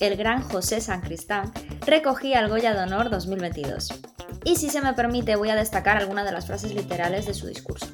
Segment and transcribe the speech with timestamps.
[0.00, 1.52] el gran José San Cristán
[1.86, 4.00] recogía el Goya de Honor 2022.
[4.44, 7.46] Y si se me permite, voy a destacar algunas de las frases literales de su
[7.46, 7.89] discurso.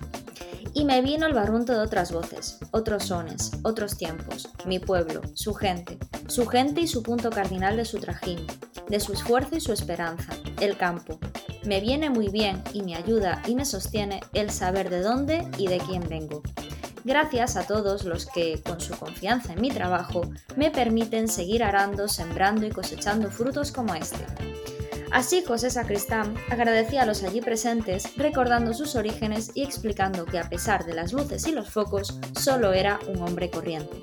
[0.77, 5.55] Y me vino el barrunto de otras voces, otros sones, otros tiempos, mi pueblo, su
[5.55, 5.97] gente,
[6.29, 8.47] su gente y su punto cardinal de su trajín,
[8.87, 11.19] de su esfuerzo y su esperanza, el campo.
[11.65, 15.67] Me viene muy bien y me ayuda y me sostiene el saber de dónde y
[15.69, 16.43] de quién vengo.
[17.05, 22.06] Gracias a todos los que, con su confianza en mi trabajo, me permiten seguir arando,
[22.06, 24.27] sembrando y cosechando frutos como este.
[25.12, 30.48] Así José Sacristán agradecía a los allí presentes, recordando sus orígenes y explicando que a
[30.48, 34.02] pesar de las luces y los focos, solo era un hombre corriente.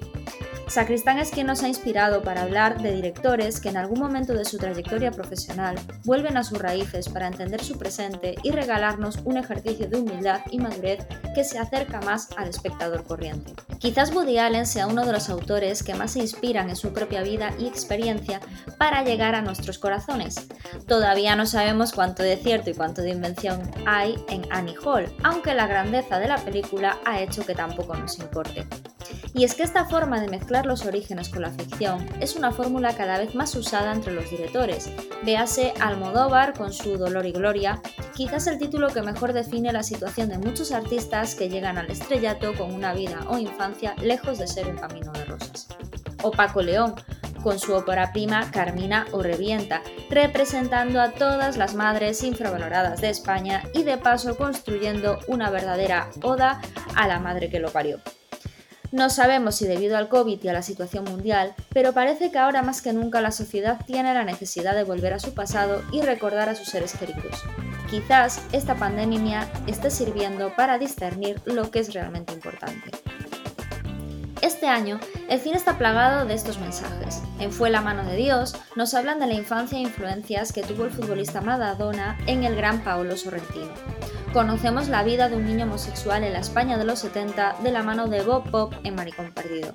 [0.68, 4.46] Sacristán es quien nos ha inspirado para hablar de directores que en algún momento de
[4.46, 9.88] su trayectoria profesional vuelven a sus raíces para entender su presente y regalarnos un ejercicio
[9.88, 13.54] de humildad y madurez que se acerca más al espectador corriente.
[13.80, 17.22] Quizás Woody Allen sea uno de los autores que más se inspiran en su propia
[17.22, 18.40] vida y experiencia
[18.78, 20.48] para llegar a nuestros corazones.
[20.88, 25.54] Todavía no sabemos cuánto de cierto y cuánto de invención hay en Annie Hall, aunque
[25.54, 28.66] la grandeza de la película ha hecho que tampoco nos importe.
[29.36, 32.96] Y es que esta forma de mezclar los orígenes con la ficción es una fórmula
[32.96, 34.90] cada vez más usada entre los directores.
[35.24, 37.82] Véase Almodóvar con su Dolor y Gloria,
[38.16, 42.54] quizás el título que mejor define la situación de muchos artistas que llegan al estrellato
[42.54, 45.68] con una vida o infancia lejos de ser un camino de rosas.
[46.22, 46.94] O Paco León,
[47.42, 53.64] con su ópera prima Carmina o Revienta, representando a todas las madres infravaloradas de España
[53.74, 56.62] y de paso construyendo una verdadera oda
[56.96, 58.00] a la madre que lo parió.
[58.94, 62.62] No sabemos si debido al COVID y a la situación mundial, pero parece que ahora
[62.62, 66.48] más que nunca la sociedad tiene la necesidad de volver a su pasado y recordar
[66.48, 67.42] a sus seres queridos.
[67.90, 72.92] Quizás esta pandemia esté sirviendo para discernir lo que es realmente importante.
[74.44, 77.20] Este año, el cine está plagado de estos mensajes.
[77.40, 80.86] En Fue la mano de Dios nos hablan de la infancia e influencias que tuvo
[80.86, 83.74] el futbolista Maradona en el gran Paolo Sorrentino.
[84.34, 87.84] Conocemos la vida de un niño homosexual en la España de los 70 de la
[87.84, 89.72] mano de Bob Pop en Maricón Perdido.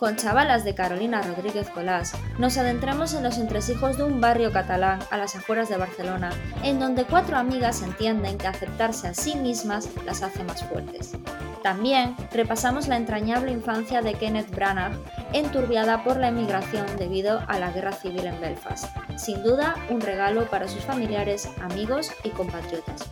[0.00, 4.98] Con chavalas de Carolina Rodríguez Colás, nos adentramos en los entresijos de un barrio catalán
[5.12, 6.30] a las afueras de Barcelona,
[6.64, 11.12] en donde cuatro amigas entienden que aceptarse a sí mismas las hace más fuertes.
[11.62, 14.98] También repasamos la entrañable infancia de Kenneth Branagh,
[15.32, 18.86] enturbiada por la emigración debido a la guerra civil en Belfast.
[19.16, 23.08] Sin duda, un regalo para sus familiares, amigos y compatriotas.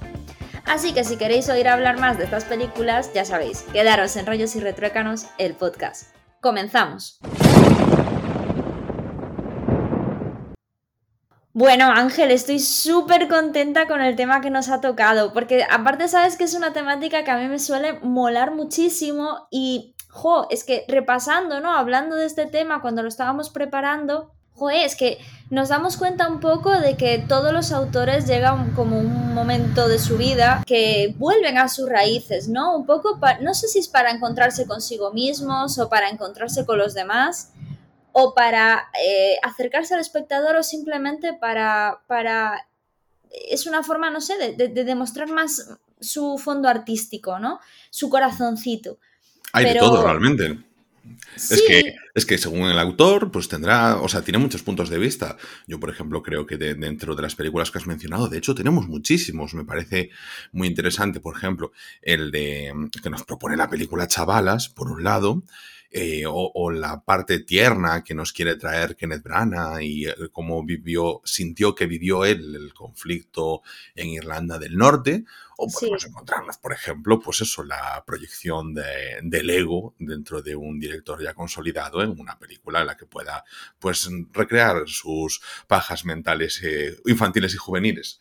[0.68, 4.54] Así que si queréis oír hablar más de estas películas, ya sabéis, quedaros en Rollos
[4.54, 6.14] y Retruécanos, el podcast.
[6.42, 7.18] Comenzamos.
[11.54, 16.36] Bueno, Ángel, estoy súper contenta con el tema que nos ha tocado, porque aparte sabes
[16.36, 20.84] que es una temática que a mí me suele molar muchísimo y, jo, es que
[20.86, 21.74] repasando, ¿no?
[21.74, 25.18] Hablando de este tema cuando lo estábamos preparando, Joder, es que
[25.50, 29.98] nos damos cuenta un poco de que todos los autores llegan como un momento de
[29.98, 32.76] su vida que vuelven a sus raíces, ¿no?
[32.76, 36.92] Un poco, no sé si es para encontrarse consigo mismos o para encontrarse con los
[36.92, 37.52] demás
[38.12, 42.66] o para eh, acercarse al espectador o simplemente para, para...
[43.30, 47.60] Es una forma, no sé, de, demostrar más su fondo artístico, ¿no?
[47.90, 48.98] Su corazoncito.
[49.52, 50.67] Hay de todo realmente.
[51.50, 54.98] Es, que, es que según el autor, pues tendrá, o sea, tiene muchos puntos de
[54.98, 55.36] vista.
[55.66, 58.88] Yo, por ejemplo, creo que dentro de las películas que has mencionado, de hecho, tenemos
[58.88, 59.54] muchísimos.
[59.54, 60.10] Me parece
[60.52, 61.72] muy interesante, por ejemplo,
[62.02, 62.72] el de
[63.02, 65.42] que nos propone la película Chavalas, por un lado,
[65.90, 71.22] eh, o, la parte tierna que nos quiere traer Kenneth Branagh y eh, cómo vivió,
[71.24, 73.62] sintió que vivió él el conflicto
[73.94, 75.24] en Irlanda del Norte,
[75.56, 80.78] o podemos encontrarnos, por ejemplo, pues eso, la proyección de, del ego dentro de un
[80.78, 83.44] director ya consolidado en una película en la que pueda
[83.78, 88.20] pues recrear sus pajas mentales eh, infantiles y juveniles.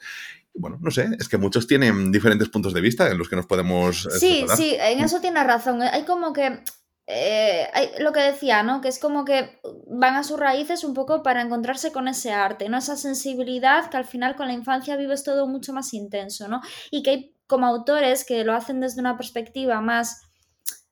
[0.53, 3.45] Bueno, no sé, es que muchos tienen diferentes puntos de vista en los que nos
[3.45, 4.07] podemos...
[4.19, 5.83] Sí, sí, en eso tienes razón.
[5.83, 6.63] Hay como que
[7.09, 7.69] eh,
[7.99, 8.81] lo que decía, ¿no?
[8.81, 12.67] Que es como que van a sus raíces un poco para encontrarse con ese arte,
[12.67, 12.77] ¿no?
[12.77, 16.61] Esa sensibilidad que al final con la infancia vives todo mucho más intenso, ¿no?
[16.91, 20.21] Y que hay como autores que lo hacen desde una perspectiva más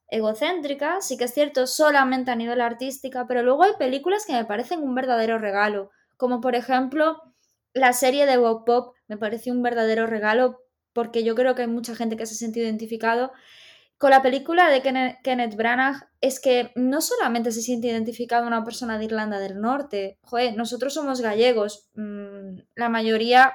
[0.07, 4.45] egocéntrica, sí que es cierto, solamente a nivel artística, pero luego hay películas que me
[4.45, 7.21] parecen un verdadero regalo, como por ejemplo
[7.73, 10.61] la serie de Bob Pop me pareció un verdadero regalo
[10.93, 13.33] porque yo creo que hay mucha gente que se ha sentido identificado
[13.97, 18.97] con la película de Kenneth, Branagh es que no solamente se siente identificado una persona
[18.97, 23.53] de Irlanda del Norte, joder, nosotros somos gallegos, mm, la mayoría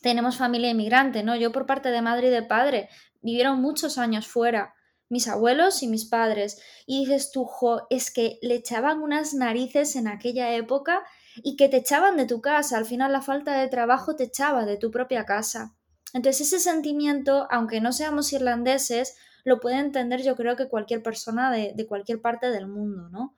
[0.00, 1.36] tenemos familia inmigrante, ¿no?
[1.36, 2.88] Yo por parte de madre y de padre
[3.20, 4.74] vivieron muchos años fuera,
[5.10, 9.94] mis abuelos y mis padres, y dices tú, jo, es que le echaban unas narices
[9.96, 11.02] en aquella época
[11.36, 14.64] y que te echaban de tu casa, al final la falta de trabajo te echaba
[14.64, 15.74] de tu propia casa.
[16.14, 21.50] Entonces ese sentimiento, aunque no seamos irlandeses, lo puede entender yo creo que cualquier persona
[21.50, 23.34] de, cualquier parte del mundo, ¿no?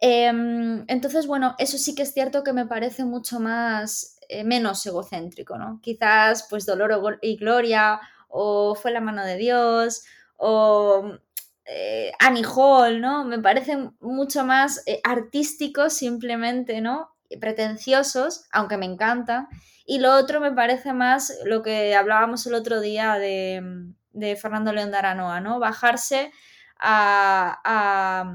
[0.00, 4.84] Em, entonces, bueno, eso sí que es cierto que me parece mucho más, eh, menos
[4.86, 5.80] egocéntrico, ¿no?
[5.82, 10.04] Quizás, pues, Dolor y Gloria, o Fue la mano de Dios,
[10.36, 11.18] o
[11.64, 13.24] eh, Annie Hall, ¿no?
[13.24, 17.10] Me parecen mucho más eh, artísticos simplemente, ¿no?
[17.40, 19.48] Pretenciosos, aunque me encantan.
[19.84, 24.72] Y lo otro me parece más lo que hablábamos el otro día de, de Fernando
[24.72, 25.58] León de Aranoa, ¿no?
[25.58, 26.32] Bajarse
[26.78, 28.32] a,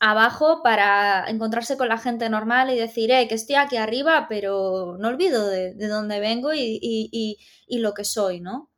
[0.00, 4.96] abajo para encontrarse con la gente normal y decir, eh, que estoy aquí arriba, pero
[4.98, 7.38] no olvido de, dónde vengo y,
[7.68, 8.70] lo que soy, ¿no?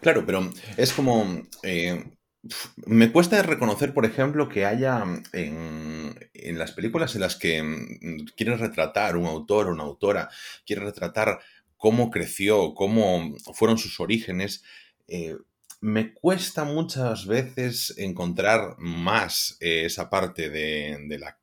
[0.00, 1.42] Claro, pero es como...
[1.62, 2.04] Eh,
[2.86, 8.56] me cuesta reconocer, por ejemplo, que haya en, las películas en las que mm, quiere
[8.56, 10.28] retratar un autor o una autora,
[10.66, 11.38] quiere retratar
[11.76, 14.64] cómo creció, cómo fueron sus orígenes,
[15.08, 15.36] eh,
[15.82, 21.36] me cuesta muchas veces encontrar más eh, esa parte de, la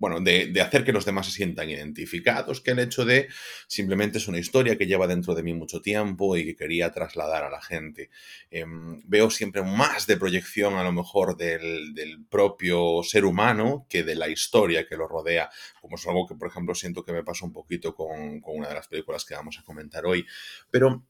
[0.00, 3.28] bueno, de, hacer que los demás se sientan identificados, que el hecho de
[3.68, 7.44] simplemente es una historia que lleva dentro de mí mucho tiempo y que quería trasladar
[7.44, 8.10] a la gente.
[8.50, 11.94] Em, veo siempre más de proyección a lo mejor del,
[12.30, 15.50] propio ser humano que de la historia que lo rodea,
[15.80, 18.68] como es algo que, por ejemplo, siento que me pasa un poquito con, con una
[18.68, 20.26] de las películas que vamos a comentar hoy.
[20.70, 21.04] Pero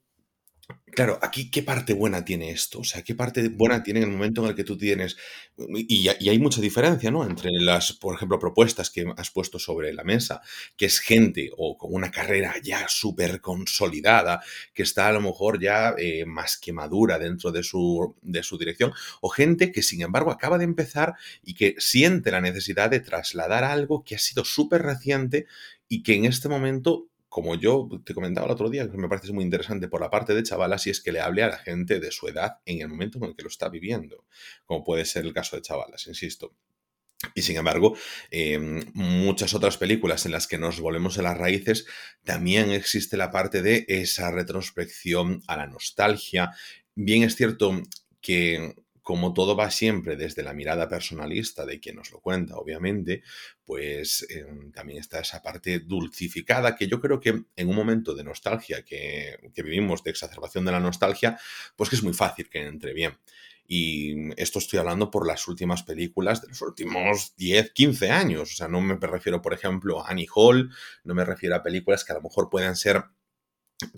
[0.92, 4.12] Claro, aquí qué parte buena tiene esto, o sea, qué parte buena tiene en el
[4.12, 5.16] momento en el que tú tienes,
[5.56, 7.24] y, hay mucha diferencia, ¿no?
[7.24, 10.42] Entre las, por ejemplo, propuestas que has puesto sobre la mesa,
[10.76, 14.42] que es gente o con una carrera ya súper consolidada,
[14.74, 18.58] que está a lo mejor ya eh, más que madura dentro de su, de su
[18.58, 23.00] dirección, o gente que sin embargo acaba de empezar y que siente la necesidad de
[23.00, 25.46] trasladar algo que ha sido súper reciente
[25.88, 29.32] y que en este momento como yo te comentaba el otro día, que me parece
[29.32, 32.00] muy interesante por la parte de chavalas, y es que le hable a la gente
[32.00, 34.26] de su edad en el momento en el que lo está viviendo,
[34.66, 36.52] como puede ser el caso de chavalas, insisto.
[37.34, 37.96] Y sin embargo,
[38.32, 41.86] en muchas otras películas en las que nos volvemos a las raíces,
[42.24, 46.50] también existe la parte de esa retrospección a la nostalgia.
[46.96, 47.80] Bien es cierto
[48.20, 48.74] que
[49.10, 53.24] como todo va siempre desde la mirada personalista de quien nos lo cuenta, obviamente,
[53.64, 58.22] pues em, también está esa parte dulcificada que yo creo que en un momento de
[58.22, 61.36] nostalgia que, vivimos, de exacerbación de la nostalgia,
[61.74, 63.18] pues que es muy fácil que entre bien.
[63.66, 68.52] Y esto estoy hablando por las últimas películas de los últimos 10, 15 años.
[68.52, 70.70] O sea, no me refiero, por ejemplo, a Annie Hall,
[71.02, 73.02] no me refiero a películas que a lo mejor puedan ser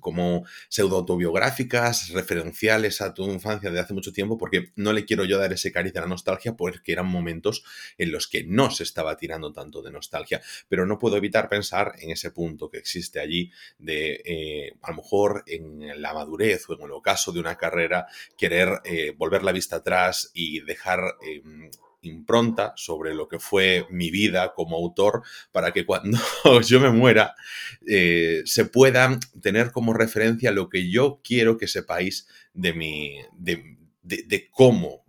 [0.00, 5.38] como pseudo-autobiográficas, referenciales a tu infancia de hace mucho tiempo, porque no le quiero yo
[5.38, 7.64] dar ese cariz de la nostalgia, porque eran momentos
[7.98, 11.94] en los que no se estaba tirando tanto de nostalgia, pero no puedo evitar pensar
[11.98, 16.74] en ese punto que existe allí de, eh, a lo mejor en la madurez o
[16.74, 18.06] en el ocaso de una carrera,
[18.36, 21.70] querer eh, volver la vista atrás y dejar em,
[22.02, 25.22] impronta sobre lo que fue mi vida como autor
[25.52, 26.18] para que cuando
[26.66, 27.34] yo me muera
[27.86, 34.48] eh, se pueda tener como referencia lo que yo quiero que sepáis de mi de,
[34.50, 35.02] cómo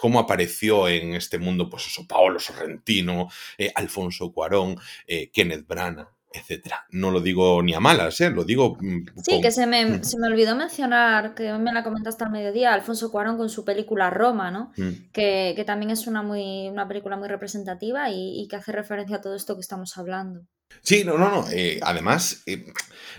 [0.00, 4.76] cómo apareció en este mundo, pues eso, Paolo Sorrentino, eh, Alfonso Cuarón,
[5.06, 6.86] eh, Kenneth Branagh, etcétera.
[6.90, 8.30] No lo digo ni a malas, ¿eh?
[8.30, 8.76] lo digo.
[8.80, 12.72] Mm, sí, que se me, se me, olvidó mencionar, que me la comentaste al mediodía,
[12.72, 14.72] Alfonso Cuarón con su película Roma, ¿no?
[14.76, 15.10] Mm.
[15.12, 19.16] Que, que, también es una, muy, una película muy representativa y, y que hace referencia
[19.16, 20.42] a todo esto que estamos hablando.
[20.86, 21.50] Sí, no, no, no.
[21.50, 22.64] Eh, además, eh,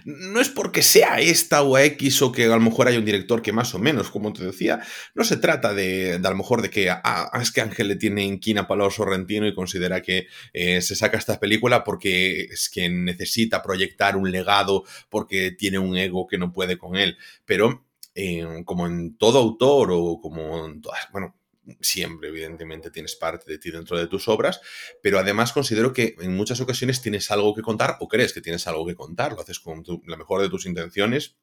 [0.05, 3.41] no es porque sea esta o X o que a lo mejor haya un director
[3.41, 4.79] que más o menos, como te decía,
[5.15, 8.23] no se trata de, a lo mejor de que ah, es que Ángel le tiene
[8.23, 13.61] inquina para Sorrentino y considera que eh, se saca esta película porque es que necesita
[13.61, 17.17] proyectar un legado, porque tiene un ego que no puede con él.
[17.45, 17.83] Pero
[18.65, 21.36] como en todo autor o como en todas, bueno,
[21.81, 24.61] siempre, evidentemente, tienes parte de ti dentro de tus obras,
[25.01, 28.67] pero además considero que en muchas ocasiones tienes algo que contar o crees que tienes
[28.67, 31.37] algo que contar, lo haces con la mejor de tus intenciones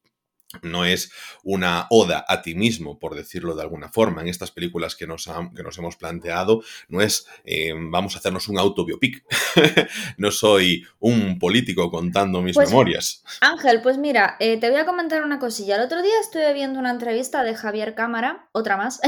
[0.62, 1.10] no es
[1.42, 4.22] una oda a ti mismo, por decirlo de alguna forma.
[4.22, 8.48] En estas películas que nos, que nos hemos planteado, no es eh, vamos a hacernos
[8.48, 9.24] un autobiopic.
[10.16, 13.24] no soy un político contando mis Pues, memorias.
[13.40, 15.76] Ángel, pues mira, eh, te voy a comentar una cosilla.
[15.76, 19.00] El otro día estuve viendo una entrevista de Javier Cámara, otra más,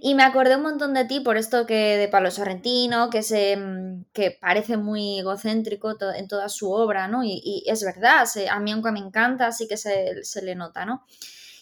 [0.00, 3.56] y me acordé un montón de ti por esto que de Pablo Sorrentino, que, se,
[3.56, 7.24] mm, que parece muy egocéntrico en toda su obra, ¿no?
[7.24, 10.54] Y, y es verdad, se- a mí aunque me encanta, sí que se, se le
[10.54, 11.04] nota, ¿no?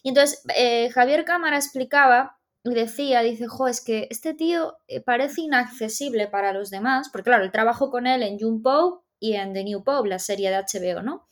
[0.02, 5.00] Y entonces eh, Javier Cámara explicaba y decía, dice, jo, es que este tío eh,
[5.00, 9.34] parece inaccesible para los demás, porque claro, él trabajó con él en June Pope y
[9.34, 11.26] en The New Pope, la serie de HBO, ¿no?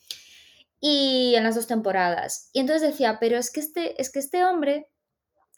[0.79, 2.49] Y en las dos temporadas.
[2.53, 4.87] Y entonces decía, pero es que este, es que este hombre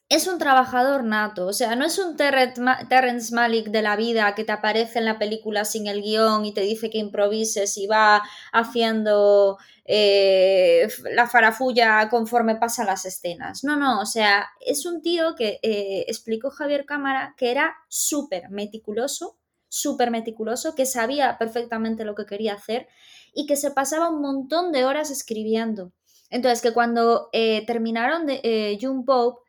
[0.09, 3.97] es un trabajador nato, o sea, no es un Terrence Ma- Terrence Malick de la
[3.97, 7.75] vida que te aparece en la película sin el guion y te dice que improvises
[7.77, 9.57] y va haciendo
[9.89, 13.63] eh, la farafulla conforme pasan las escenas.
[13.63, 18.49] No, no, o sea, es un tío que eh, explicó Javier Cámara que era súper
[18.49, 19.37] meticuloso,
[19.69, 22.89] súper meticuloso, que sabía perfectamente lo que quería hacer
[23.33, 25.93] y que se pasaba un montón de horas escribiendo.
[26.29, 29.41] Entonces, que cuando eh, terminaron de June Pope,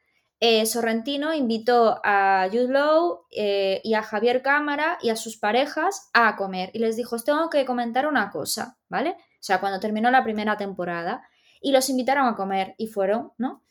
[0.66, 6.78] Sorrentino invitó a Jude y a Javier Cámara y a sus parejas a comer y
[6.78, 9.16] les dijo, os tengo que comentar una cosa, ¿vale?
[9.48, 11.26] Sea, cuando terminó la primera temporada
[11.62, 13.64] y los invitaron a comer y fueron, ¿no?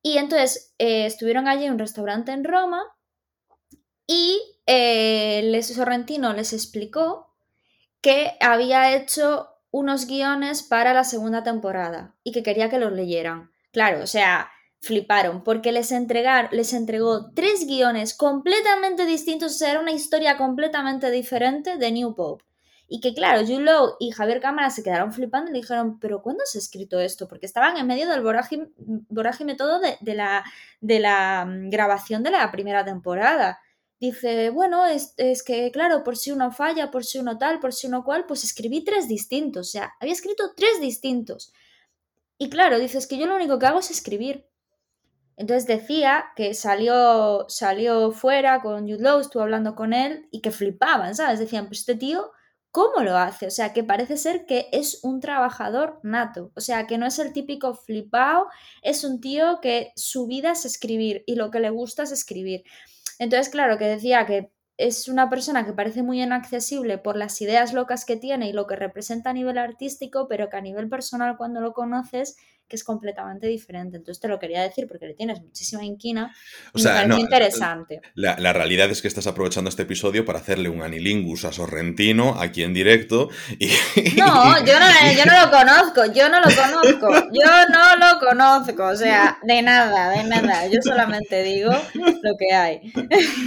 [0.00, 2.82] Y entonces eh, estuvieron allí en un restaurante en Roma
[4.06, 7.34] y eh, Sorrentino les explicó
[8.00, 13.50] que había hecho unos guiones para la segunda temporada y que quería que los leyeran.
[13.70, 19.72] Claro, o sea, fliparon porque les, entregar, les entregó tres guiones completamente distintos, o sea,
[19.72, 22.47] era una historia completamente diferente de New Pope.
[22.90, 26.56] Y que claro, Jude y Javier Cámara se quedaron flipando y dijeron, pero ¿cuándo has
[26.56, 27.28] escrito esto?
[27.28, 30.42] Porque estaban en medio del vorágine todo de, de, la,
[30.80, 33.60] de la mm, grabación de la primera temporada.
[34.00, 37.74] Dice, bueno, es, es, que claro, por si uno falla, por si uno tal, por
[37.74, 41.52] si uno cual, pues escribí tres distintos, o sea, había escrito tres distintos.
[42.38, 44.46] Y claro, dices que yo lo único que hago es escribir.
[45.36, 50.52] Entonces decía que salió, salió fuera con Jude Law, estuvo hablando con él y que
[50.52, 51.38] flipaban, ¿sabes?
[51.38, 52.32] Decían, pues este tío,
[52.78, 53.48] ¿cómo lo hace?
[53.48, 56.52] O sea, que parece ser que es un trabajador nato.
[56.54, 58.46] O sea, que no es el típico flipao,
[58.82, 62.62] es un tío que su vida es escribir y lo que le gusta es escribir.
[63.18, 67.72] Entonces, claro, que decía que es una persona que parece muy inaccesible por las ideas
[67.72, 71.36] locas que tiene y lo que representa a nivel artístico, pero que a nivel personal
[71.36, 72.36] cuando lo conoces
[72.68, 73.96] que es completamente diferente.
[73.96, 76.34] Entonces te lo quería decir porque le tienes muchísima inquina.
[76.74, 78.00] O sea, me no, interesante.
[78.14, 82.38] La, la, realidad es que estás aprovechando este episodio para hacerle un anilingus a Sorrentino
[82.38, 83.30] aquí en directo.
[83.58, 83.68] Y,
[84.16, 88.84] no, yo no, yo no lo conozco, yo no lo conozco, yo no lo conozco,
[88.84, 90.66] o sea, de nada, de nada.
[90.66, 92.92] Yo solamente digo lo que hay.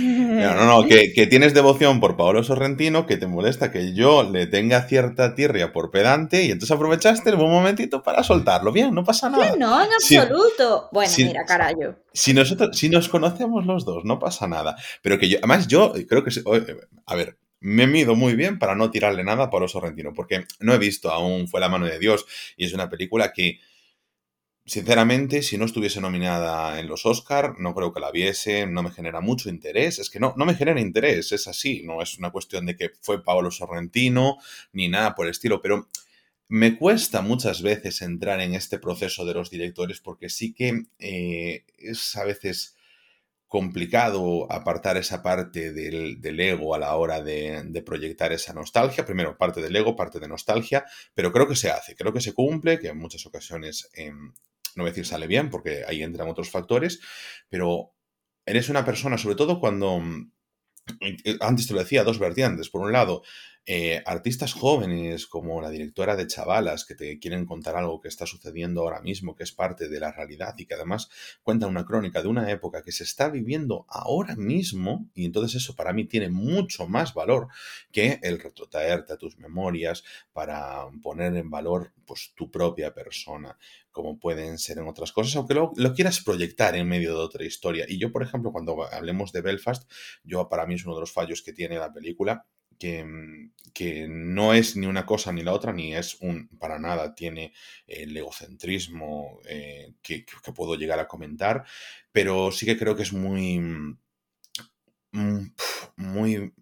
[0.01, 4.23] No, no, no, que, que tienes devoción por Paolo Sorrentino, que te molesta que yo
[4.23, 8.71] le tenga cierta tirria por pedante y entonces aprovechaste un momentito para soltarlo.
[8.71, 9.51] Bien, no pasa nada.
[9.51, 10.87] Que no, en absoluto.
[10.89, 11.95] Si, bueno, si, mira, carajo.
[12.13, 14.75] Si nosotros, si nos conocemos los dos, no pasa nada.
[15.01, 16.31] Pero que yo, además, yo creo que,
[17.05, 20.73] a ver, me mido muy bien para no tirarle nada a Pablo Sorrentino, porque no
[20.73, 22.25] he visto aún Fue la mano de Dios
[22.57, 23.59] y es una película que,
[24.65, 28.91] sinceramente, si no estuviese nominada en los Oscar, no creo que la viese, no me
[28.91, 29.99] genera mucho interés.
[29.99, 32.91] Es que no, no me genera interés, es así, no es una cuestión de que
[32.99, 34.37] fue Pablo Sorrentino
[34.73, 35.87] ni nada por el estilo, pero
[36.51, 41.63] me cuesta muchas veces entrar en este proceso de los directores porque sí que eh,
[41.77, 42.75] es a veces
[43.48, 49.05] complicado apartar esa parte del, ego a la hora de, proyectar esa nostalgia.
[49.05, 52.34] Primero, parte del ego, parte de nostalgia, pero creo que se hace, creo que se
[52.34, 56.27] cumple, que en muchas ocasiones, eh, no voy a decir sale bien, porque ahí entran
[56.27, 57.00] otros factores,
[57.48, 57.93] pero
[58.46, 60.01] eres una persona, sobre todo cuando,
[61.39, 62.70] antes te lo decía, dos vertientes.
[62.70, 63.24] Por un lado,
[63.67, 68.25] eh, artistas jóvenes como la directora de Chavalas que te quieren contar algo que está
[68.25, 71.09] sucediendo ahora mismo, que es parte de la realidad y que además
[71.43, 75.75] cuentan una crónica de una época que se está viviendo ahora mismo y entonces eso
[75.75, 77.49] para mí tiene mucho más valor
[77.91, 80.03] que el retrotraerte a tus memorias
[80.33, 83.57] para poner en valor pues tu propia persona
[83.91, 87.43] como pueden ser en otras cosas, aunque lo, lo, quieras proyectar en medio de otra
[87.43, 87.85] historia.
[87.89, 89.91] Y yo, por ejemplo, cuando hablemos de Belfast,
[90.23, 92.45] yo para mí es uno de los fallos que tiene la película,
[92.81, 93.05] que,
[93.75, 97.53] que, no es ni una cosa ni la otra, ni es un, para nada, tiene
[97.85, 101.63] el egocentrismo eh, que, puedo llegar a comentar,
[102.11, 103.61] pero sí que creo que es muy,
[105.95, 106.53] muy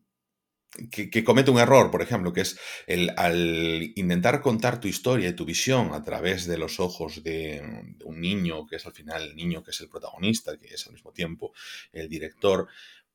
[0.92, 5.34] que, comete un error, por ejemplo, que es el, al intentar contar tu historia y
[5.34, 9.36] tu visión a través de los ojos de, un niño, que es al final el
[9.38, 11.54] niño que es el protagonista, que es al mismo tiempo
[11.94, 12.68] el director,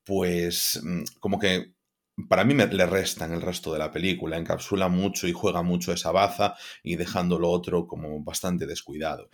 [0.04, 1.74] pues mm, como que
[2.28, 5.92] para mí me, le restan el resto de la película, encapsula mucho y juega mucho
[5.92, 9.30] esa baza y dejando lo otro como bastante descuidado.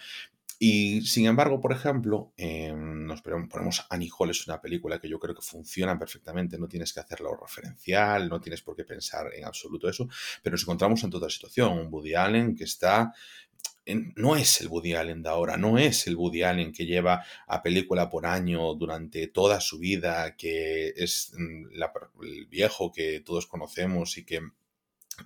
[0.63, 5.19] Y sin embargo, por ejemplo, eh, nos ponemos Annie Hall es una película que yo
[5.19, 9.47] creo que funciona perfectamente, no tienes que hacerlo referencial, no tienes por qué pensar en
[9.47, 10.07] absoluto eso,
[10.43, 13.11] pero nos encontramos en toda situación, un Woody Allen que está
[13.87, 17.63] no es el Woody Allen de ahora, no es el Woody Allen que lleva a
[17.63, 21.67] película por año durante toda su vida, que es mm,
[22.23, 24.41] el viejo que todos conocemos y que,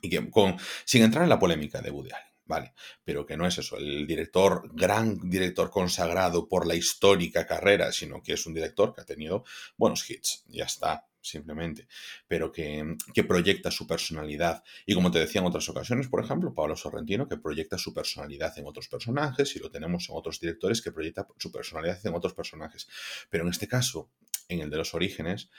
[0.02, 2.34] y que con, sin entrar en la polémica de Woody Allen.
[2.46, 7.90] Vale, pero que no es eso, el director, gran director consagrado por la histórica carrera,
[7.90, 9.44] sino que es un director que ha tenido
[9.78, 11.88] buenos hits, ya está, simplemente,
[12.28, 14.62] pero que, que, proyecta su personalidad.
[14.86, 18.56] Y como te decía en otras ocasiones, por ejemplo, Pablo Sorrentino, que proyecta su personalidad
[18.58, 22.34] en otros personajes, y lo tenemos en otros directores que proyecta su personalidad en otros
[22.34, 22.86] personajes.
[23.30, 24.10] Pero en este caso,
[24.48, 25.50] en el de los orígenes,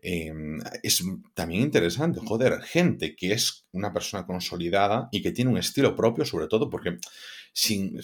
[0.00, 1.02] em, es
[1.34, 6.24] también interesante, joder, gente que es una persona consolidada y que tiene un estilo propio,
[6.24, 6.98] sobre todo porque
[7.52, 8.00] sin,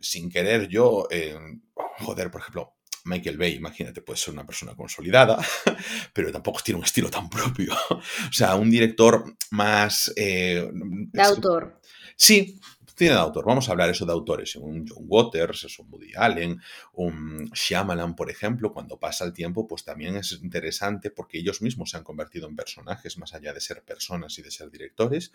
[0.00, 1.62] sin querer yo, em,
[1.98, 2.75] joder, por ejemplo,
[3.06, 5.38] Michael Bay, imagínate, puede ser una persona consolidada,
[6.12, 7.74] pero tampoco tiene un estilo tan propio.
[7.90, 10.12] o sea, un director más...
[10.16, 11.80] Eh, de autor.
[12.16, 12.58] Sí,
[12.96, 16.12] Cine de autor, vamos a hablar eso de autores, un John Waters, es un Woody
[16.16, 16.58] Allen,
[16.94, 21.90] un Shyamalan, por ejemplo, cuando pasa el tiempo, pues también es interesante porque ellos mismos
[21.90, 25.30] se han convertido en personajes, más allá de ser personas y de ser directores,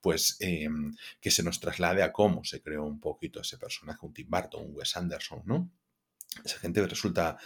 [0.00, 4.12] pues em, que se nos traslade a cómo se creó un poquito ese personaje, un
[4.12, 5.70] Tim Burton, un Wes Anderson, ¿no?
[6.44, 7.36] Esa gente resulta,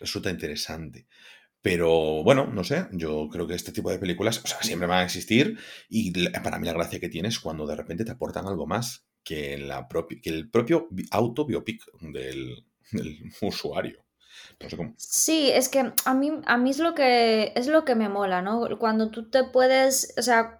[0.00, 1.06] resulta interesante.
[1.62, 5.58] Pero bueno, no sé, yo creo que este tipo de películas siempre van a existir
[5.88, 9.06] y para mí la gracia que tiene es cuando de repente te aportan algo más
[9.22, 14.04] que, la que el propio autobiopic del, del usuario.
[14.96, 18.42] Sí, es que a mí, a mí es, lo que, es lo que me mola,
[18.42, 18.68] ¿no?
[18.78, 20.58] Cuando tú te puedes, o sea,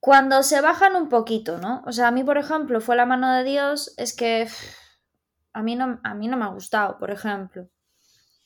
[0.00, 1.82] cuando se bajan un poquito, ¿no?
[1.86, 4.48] O sea, a mí, por ejemplo, fue la mano de Dios, es que
[5.52, 7.68] a mí no, a mí no me ha gustado, por ejemplo.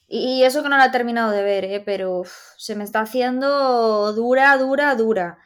[0.09, 1.83] Y eso que no la he terminado de ver, ¿eh?
[1.85, 2.23] pero
[2.57, 5.39] se me está haciendo dura, dura, dura.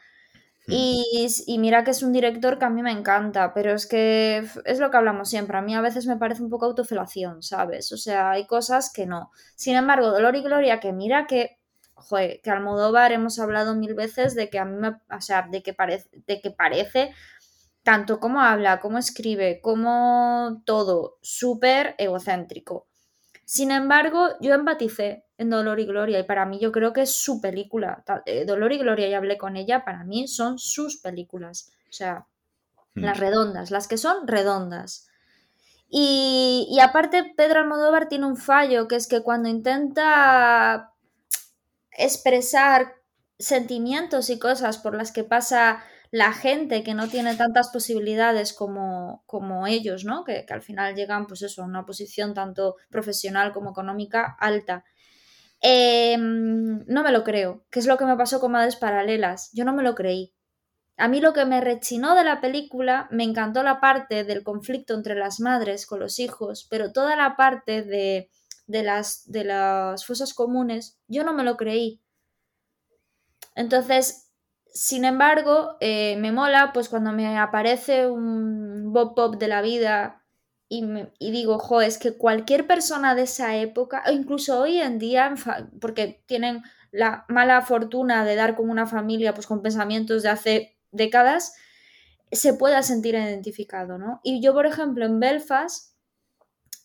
[0.67, 0.73] Hmm.
[0.73, 4.79] Y, mira que es un director que a mí me encanta, pero es que es
[4.79, 5.57] lo que hablamos siempre.
[5.57, 7.91] A mí a veces me parece un poco autofelación, ¿sabes?
[7.91, 9.31] O sea, hay cosas que no.
[9.55, 11.57] Sin embargo, Dolor y Gloria, que mira que,
[11.95, 15.63] joder, que Almodóvar hemos hablado mil veces de que a mí me, o sea, de
[15.63, 17.13] que parece, de que parece
[17.83, 22.87] tanto como habla, como escribe, como todo, súper egocéntrico.
[23.45, 27.15] Sin embargo, yo empaticé en Dolor y Gloria y para mí yo creo que es
[27.15, 28.03] su película.
[28.25, 31.71] Eh, Dolor y Gloria y hablé con ella, para mí son sus películas.
[31.89, 32.27] O sea,
[32.95, 33.03] hmm.
[33.03, 35.07] las redondas, las que son redondas.
[35.89, 40.93] Y, y, aparte, Pedro Almodóvar tiene un fallo, que es que cuando intenta
[41.91, 42.93] expresar
[43.37, 49.23] sentimientos y cosas por las que pasa la gente que no tiene tantas posibilidades como,
[49.25, 50.25] como ellos, ¿no?
[50.25, 54.83] Que, al final llegan, pues eso, a una posición tanto profesional como económica alta.
[55.61, 59.51] Em, no me lo creo, que es lo que me pasó con Madres Paralelas.
[59.53, 60.33] Yo no me lo creí.
[60.97, 64.93] A mí lo que me rechinó de la película, me encantó la parte del conflicto
[64.93, 68.29] entre las madres con los hijos, pero toda la parte de,
[68.67, 72.01] de, las, de las fosas comunes, yo no me lo creí.
[73.55, 74.20] Entonces,
[74.73, 80.23] sin embargo, eh, me mola pues cuando me aparece un Bob Pop de la vida
[80.73, 85.35] y, digo, jo, es que cualquier persona de esa época, o incluso hoy en día,
[85.81, 90.77] porque tienen la mala fortuna de dar con una familia pues con pensamientos de hace
[90.91, 91.55] décadas,
[92.31, 94.21] se pueda sentir identificado, ¿no?
[94.23, 95.93] Y yo, por ejemplo, en Belfast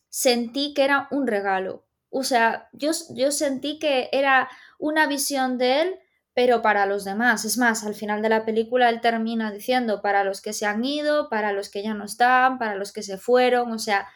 [0.09, 1.87] sentí que era un regalo.
[2.11, 4.49] O sea, yo, yo sentí que era
[4.81, 6.01] una visión de él
[6.37, 7.47] pero para los demás.
[7.47, 10.85] Es más, al final de la película él termina diciendo para los que se han
[10.85, 14.07] ido, para los que ya no están, para los que se fueron, o sea,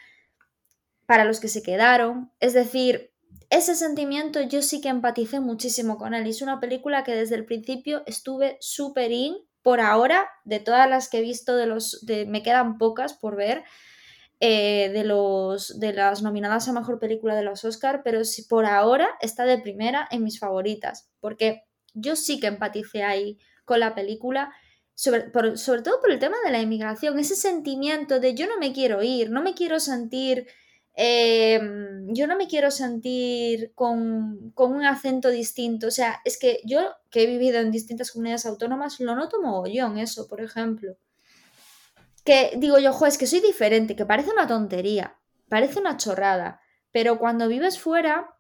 [1.06, 2.30] para los que se quedaron.
[2.38, 3.10] Es decir,
[3.48, 6.26] ese sentimiento yo sí que empaticé muchísimo con él.
[6.26, 9.36] Es una película que desde el principio estuve súper in.
[9.62, 13.34] Por ahora, de todas las que he visto, de los, de, me quedan pocas por
[13.34, 13.64] ver.
[14.40, 18.64] Eh, de, los, de las nominadas a mejor película de los Oscar, pero si por
[18.64, 23.94] ahora está de primera en mis favoritas, porque yo sí que empaticé ahí con la
[23.94, 24.52] película,
[24.94, 28.72] sobre, sobre todo por el tema de la inmigración, ese sentimiento de yo no me
[28.72, 30.46] quiero ir, no me quiero sentir
[31.02, 35.86] Em, yo no me quiero sentir con, con, un acento distinto.
[35.86, 39.98] O sea, es que yo que he vivido en distintas comunidades autónomas, lo noto mogollón
[39.98, 40.96] eso, por ejemplo.
[42.24, 45.16] Que digo yo, jo, es que soy diferente, que parece una tontería,
[45.48, 46.60] parece una chorrada,
[46.92, 48.36] pero cuando vives fuera,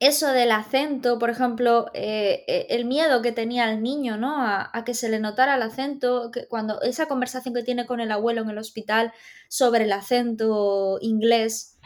[0.00, 4.42] eso del acento, por ejemplo, eh, eh, el miedo que tenía el niño, ¿no?
[4.42, 8.00] A, a, que se le notara el acento, que cuando esa conversación que tiene con
[8.00, 9.12] el abuelo en el hospital
[9.48, 11.78] sobre el acento inglés,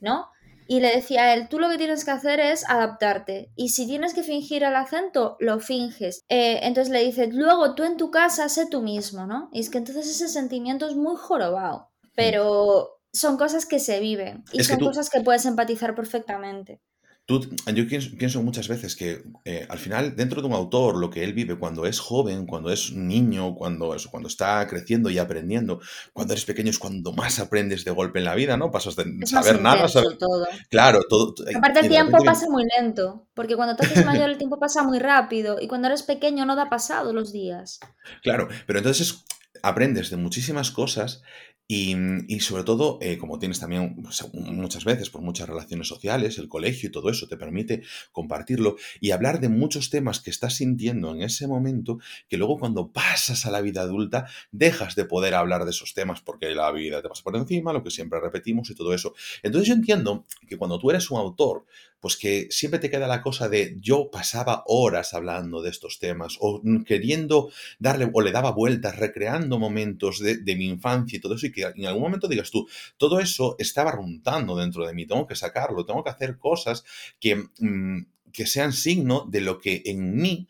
[0.00, 0.28] ¿no?
[0.68, 3.52] Y le decía a él, tú lo que tienes que hacer es adaptarte.
[3.54, 6.24] Y si tienes que fingir el acento, lo finges.
[6.28, 9.48] Eh, entonces le dice, luego tú en tu casa sé tú mismo, ¿no?
[9.52, 11.90] Y es que entonces ese sentimiento es muy jorobado.
[12.16, 16.80] Pero son cosas que se viven y son cosas que puedes empatizar perfectamente
[17.28, 17.86] yo
[18.18, 21.58] pienso muchas veces que eh, al final, dentro de un autor, lo que él vive
[21.58, 25.80] cuando es joven, cuando es niño, cuando, cuando está creciendo y aprendiendo,
[26.12, 28.70] cuando eres pequeño es cuando más aprendes de golpe en la vida, ¿no?
[28.70, 30.16] Pasas de saber nada saber.
[30.18, 30.46] Todo.
[30.70, 31.34] Claro, todo.
[31.54, 35.00] Aparte, el tiempo pasa muy lento, porque cuando te haces mayor, el tiempo pasa muy
[35.00, 37.80] rápido, y cuando eres pequeño no da pasado los días.
[38.22, 39.24] Claro, pero entonces
[39.62, 41.22] aprendes de muchísimas cosas
[41.68, 43.96] y, sobre todo, eh, como tienes también
[44.32, 49.10] muchas veces por muchas relaciones sociales, el colegio y todo eso te permite compartirlo y
[49.10, 53.50] hablar de muchos temas que estás sintiendo en ese momento, que luego cuando pasas a
[53.50, 57.24] la vida adulta dejas de poder hablar de esos temas porque la vida te pasa
[57.24, 59.14] por encima, lo que siempre repetimos y todo eso.
[59.42, 61.66] Entonces yo entiendo que cuando tú eres un autor,
[62.00, 66.36] pues que siempre te queda la cosa de yo pasaba horas hablando de estos temas
[66.40, 71.46] o queriendo darle o le daba vueltas, recreando momentos de, mi infancia y todo eso
[71.46, 75.26] y que en algún momento digas tú, todo eso estaba runtando dentro de mí, tengo
[75.26, 76.84] que sacarlo, tengo que hacer cosas
[77.20, 80.46] que, mm, que sean signo de lo que en mí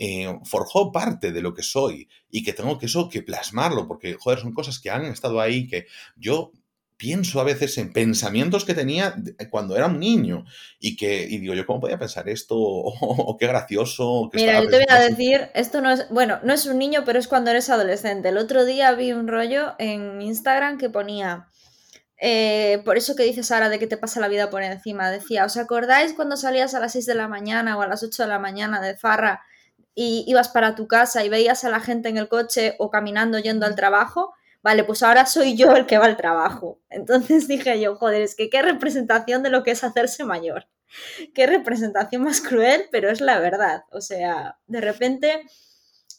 [0.00, 4.14] eh, forjó parte de lo que soy y que tengo que eso que plasmarlo, porque,
[4.14, 6.52] joder, son cosas que han estado ahí, que yo
[6.98, 9.14] pienso a veces en pensamientos que tenía
[9.50, 10.44] cuando era un niño
[10.80, 14.76] y que y digo yo cómo podía pensar esto o, qué gracioso mira yo te
[14.76, 17.70] voy a decir esto no es bueno no es un niño pero es cuando eres
[17.70, 18.28] adolescente.
[18.28, 21.46] El otro día vi un rollo en Instagram que ponía
[22.20, 25.44] eh, por eso que dices ahora de que te pasa la vida por encima decía
[25.44, 28.28] os acordáis cuando salías a las 6 de la mañana o a las 8 de
[28.28, 29.44] la mañana de farra
[29.94, 33.38] y ibas para tu casa y veías a la gente en el coche o caminando
[33.38, 36.80] yendo al trabajo vale, pues ahora soy yo el que va al trabajo.
[36.90, 40.68] Entonces dije yo, joder, es que qué representación de lo que es hacerse mayor.
[41.34, 43.84] Qué representación más cruel, pero es la verdad.
[43.90, 45.42] O sea, de repente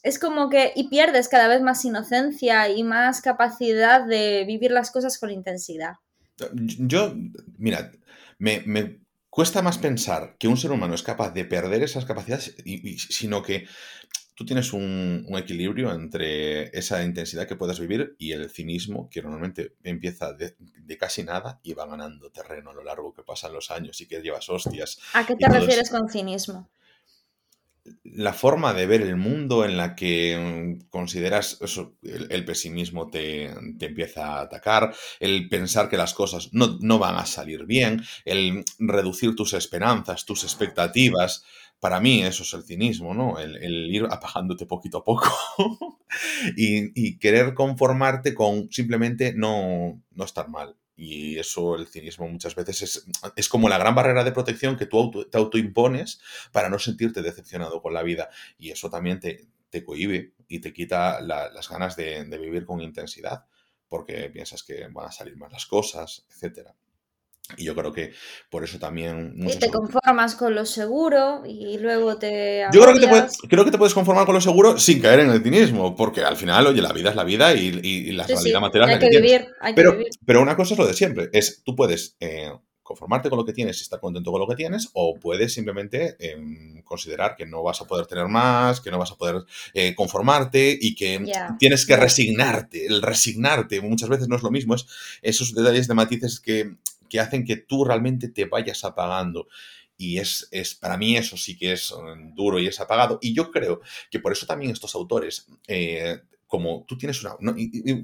[0.02, 4.90] es como que y pierdes cada vez más inocencia y más capacidad de vivir las
[4.90, 5.94] cosas con intensidad.
[6.54, 7.14] Yo,
[7.58, 7.90] mira,
[8.38, 12.56] me, cuesta más pensar que un ser humano es capaz de perder esas capacidades,
[12.96, 13.66] sino que
[14.40, 19.74] tú tienes un, equilibrio entre esa intensidad que puedas vivir y el cinismo que normalmente
[19.84, 20.56] empieza de,
[20.98, 24.22] casi nada y va ganando terreno a lo largo que pasan los años y que
[24.22, 24.98] llevas hostias.
[25.12, 26.70] ¿A qué te refieres con cinismo?
[28.02, 33.44] La forma de ver el mundo en la que mm, consideras eso, el, pesimismo te,
[33.44, 38.64] empieza a atacar, el pensar que las cosas no, no van a salir bien, el
[38.78, 41.44] reducir tus esperanzas, tus expectativas,
[41.80, 43.38] para mí eso es el cinismo, ¿no?
[43.38, 45.30] El, ir apagándote poquito a poco
[46.56, 50.76] y, querer conformarte con simplemente no, no, estar mal.
[50.94, 54.84] Y eso, el cinismo muchas veces es, es como la gran barrera de protección que
[54.84, 56.20] tú te autoimpones
[56.52, 58.28] para no sentirte decepcionado con la vida.
[58.58, 62.82] Y eso también te, te cohibe y te quita las ganas de, de vivir con
[62.82, 63.46] intensidad
[63.88, 66.76] porque piensas que van a salir mal las cosas, etcétera.
[67.56, 68.12] Y yo creo que
[68.48, 69.34] por eso también...
[69.36, 72.66] Y te conformas con lo seguro y luego te...
[72.72, 75.20] Yo creo que te, puedes, creo que te, puedes, conformar con lo seguro sin caer
[75.20, 78.60] en el cinismo, porque al final, oye, la vida es la vida y, la realidad
[78.60, 81.74] material es la que, vivir, pero, pero una cosa es lo de siempre, es tú
[81.76, 82.50] puedes eh,
[82.90, 86.16] conformarte con lo que tienes y estar contento con lo que tienes, o puedes simplemente
[86.18, 89.94] em, considerar que no vas a poder tener más, que no vas a poder eh,
[89.94, 91.24] conformarte y que
[91.60, 92.86] tienes que resignarte.
[92.86, 94.86] El resignarte muchas veces no es lo mismo, es
[95.22, 96.74] esos detalles de matices que
[97.10, 99.48] que hacen que tú realmente te vayas apagando.
[99.98, 103.18] Y es, es, para mí eso sí que es mm, duro y es apagado.
[103.20, 106.20] Y yo creo que por eso también estos autores eh,
[106.50, 107.36] como tú tienes una...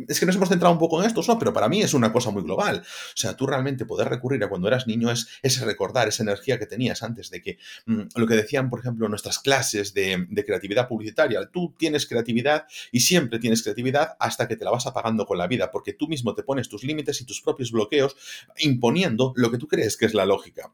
[0.09, 1.39] es que nos hemos centrado un poco en esto, ¿no?
[1.39, 2.79] pero para mí es una cosa muy global.
[2.79, 6.67] O sea, tú realmente poder recurrir a cuando eras niño es recordar esa energía que
[6.67, 11.41] tenías antes de que mm, lo que decían, por ejemplo, nuestras clases de, creatividad publicitaria.
[11.53, 15.49] Tú tienes creatividad y siempre tienes creatividad hasta que te la vas apagando con la
[15.49, 18.17] vida, porque tú mismo te pones tus límites y tus propios bloqueos
[18.59, 20.73] imponiendo lo que tú crees que es la lógica.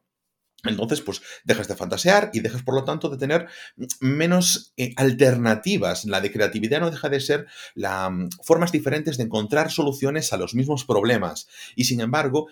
[0.64, 3.48] Entonces, pues dejas de fantasear y dejas, por lo tanto, de tener
[4.00, 6.04] menos eh, alternativas.
[6.04, 10.36] La de creatividad no deja de ser la, mm, formas diferentes de encontrar soluciones a
[10.36, 11.48] los mismos problemas.
[11.74, 12.46] Y sin embargo,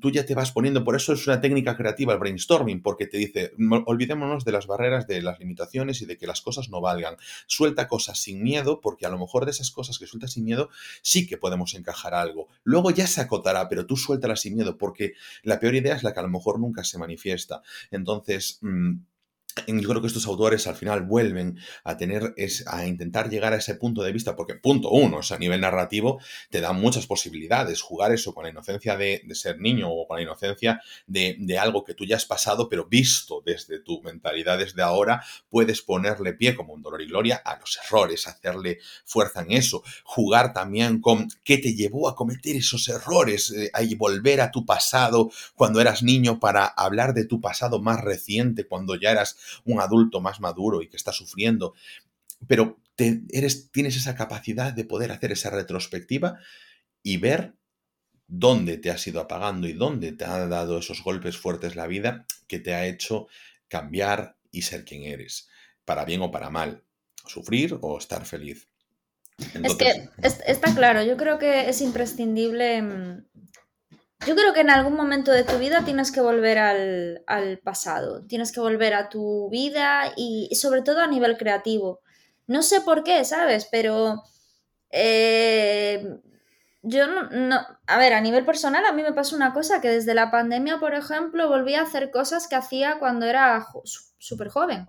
[0.00, 3.18] tú ya te vas poniendo, por eso es una técnica creativa el brainstorming, porque te
[3.18, 3.52] dice,
[3.84, 7.16] olvidémonos de las barreras, de las limitaciones y de que las cosas no valgan.
[7.46, 10.70] Suelta cosas sin miedo, porque a lo mejor de esas cosas que sueltas sin miedo
[11.02, 12.48] sí que podemos encajar algo.
[12.62, 16.14] Luego ya se acotará, pero tú suéltalas sin miedo, porque la peor idea es la
[16.14, 17.49] que a lo mejor nunca se manifiesta.
[17.90, 18.94] Entonces, mm,
[19.66, 23.56] yo creo que estos autores al final vuelven a tener, es, a intentar llegar a
[23.56, 27.82] ese punto de vista, porque punto uno, o a nivel narrativo, te da muchas posibilidades.
[27.82, 31.94] Jugar eso con la inocencia de, ser niño o con la inocencia de, algo que
[31.94, 36.72] tú ya has pasado, pero visto desde tu mentalidad desde ahora, puedes ponerle pie como
[36.72, 39.82] un dolor y gloria a los errores, hacerle fuerza en eso.
[40.04, 44.64] Jugar también con qué te llevó a cometer esos errores, eh, y volver a tu
[44.64, 49.80] pasado cuando eras niño para hablar de tu pasado más reciente, cuando ya eras un
[49.80, 51.74] adulto más maduro y que está sufriendo,
[52.46, 56.38] pero eres, tienes esa capacidad de poder hacer esa retrospectiva
[57.02, 57.54] y ver
[58.26, 62.26] dónde te has ido apagando y dónde te ha dado esos golpes fuertes la vida
[62.46, 63.26] que te ha hecho
[63.68, 65.48] cambiar y ser quien eres,
[65.84, 66.84] para bien o para mal,
[67.26, 68.68] sufrir o estar feliz.
[69.38, 73.24] es que está claro, yo creo que es imprescindible mm,
[74.26, 78.52] yo creo que en algún momento de tu vida tienes que volver al, pasado, tienes
[78.52, 82.00] que volver a tu vida y, sobre todo a nivel creativo.
[82.46, 83.66] No sé por qué, ¿sabes?
[83.70, 84.22] Pero
[84.90, 86.18] eh,
[86.82, 90.14] yo no, A ver, a nivel personal a mí me pasa una cosa que desde
[90.14, 93.66] la pandemia, por ejemplo, volví a hacer cosas que hacía cuando era
[94.18, 94.86] súper joven.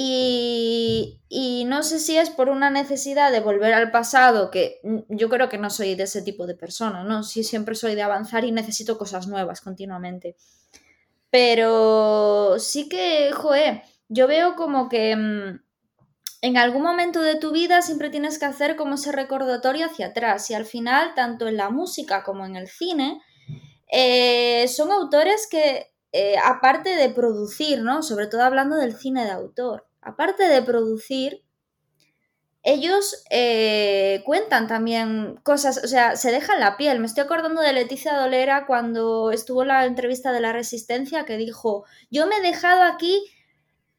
[0.00, 5.48] Y, no sé si es por una necesidad de volver al pasado, que yo creo
[5.48, 7.24] que no soy de ese tipo de persona, ¿no?
[7.24, 10.36] Sí, siempre soy de avanzar y necesito cosas nuevas continuamente.
[11.30, 15.60] Pero sí que, joe, yo veo como que mm,
[16.42, 20.48] en algún momento de tu vida siempre tienes que hacer como ese recordatorio hacia atrás.
[20.50, 23.20] Y al final, tanto en la música como en el cine,
[23.90, 28.02] eh, son autores que, eh, aparte de producir, ¿no?
[28.04, 31.42] Sobre todo hablando del cine de autor aparte de producir,
[32.62, 36.98] ellos eh, cuentan también cosas, o sea, se dejan la piel.
[36.98, 41.84] Me estoy acordando de Leticia Dolera cuando estuvo la entrevista de la Resistencia que dijo,
[42.10, 43.24] yo me he dejado aquí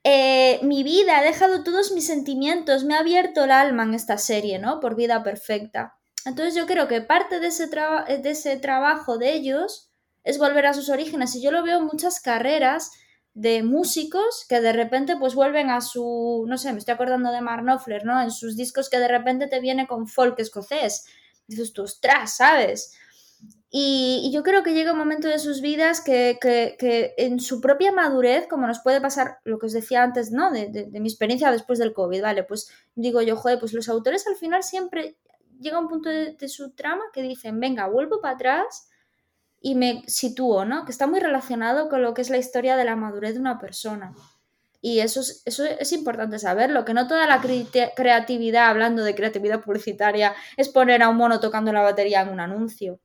[0.04, 4.18] eh, mi vida, he dejado todos mis sentimientos, me ha abierto el alma en esta
[4.18, 4.80] serie, ¿no?
[4.80, 5.96] Por vida perfecta.
[6.26, 9.90] Entonces yo creo que parte de ese, de ese trabajo de ellos
[10.24, 12.92] es volver a sus orígenes y yo lo veo en muchas carreras
[13.34, 17.42] de músicos que de repente pues vuelven a su, no sé, me estoy acordando de
[17.42, 18.22] Mark Knopfler, ¿no?
[18.22, 21.06] En sus discos que de repente te viene con folk escocés.
[21.48, 22.94] Dices tú, ostras, ¿sabes?
[23.72, 26.40] Y, yo creo que llega un momento de sus vidas que,
[27.18, 30.52] en su propia madurez, como nos puede pasar lo que os decía antes, ¿no?
[30.52, 32.44] De, mi experiencia después del COVID, ¿vale?
[32.44, 35.18] Pues digo yo, joder, pues los autores al final siempre
[35.60, 38.89] llega un punto de, de su trama que dicen, venga, vuelvo para atrás
[39.62, 40.86] y me sitúo, ¿no?
[40.86, 43.60] Que está muy relacionado con lo que es la historia de la madurez de una
[43.60, 44.14] persona.
[44.82, 47.42] Y eso es, eso es importante saberlo, que no toda la
[47.96, 52.40] creatividad, hablando de creatividad publicitaria, es poner a un mono tocando la batería en un
[52.40, 53.00] anuncio.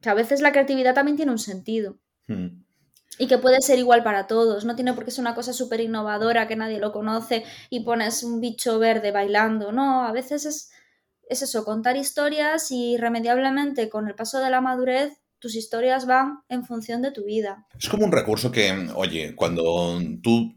[0.00, 1.98] Que a veces la creatividad también tiene un sentido.
[2.26, 2.64] Hmm.
[3.20, 4.64] Y que puede ser igual para todos.
[4.64, 8.24] No tiene por qué ser una cosa súper innovadora que nadie lo conoce y pones
[8.24, 9.70] un bicho verde bailando.
[9.70, 10.70] No, a veces es,
[11.28, 16.40] es eso, contar historias y irremediablemente con el paso de la madurez tus historias van
[16.48, 17.66] en función de tu vida.
[17.78, 20.54] Es como un recurso que, oye, cuando tú...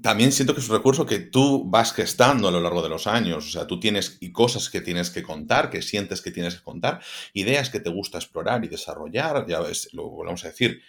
[0.00, 3.06] También siento que es un recurso que tú vas gestando a lo largo de los
[3.06, 3.46] años.
[3.46, 6.62] O sea, tú tienes y cosas que tienes que contar, que sientes que tienes que
[6.62, 7.02] contar,
[7.34, 9.46] ideas que te gusta explorar y desarrollar.
[9.46, 10.80] Ya ves, lo volvemos a decir,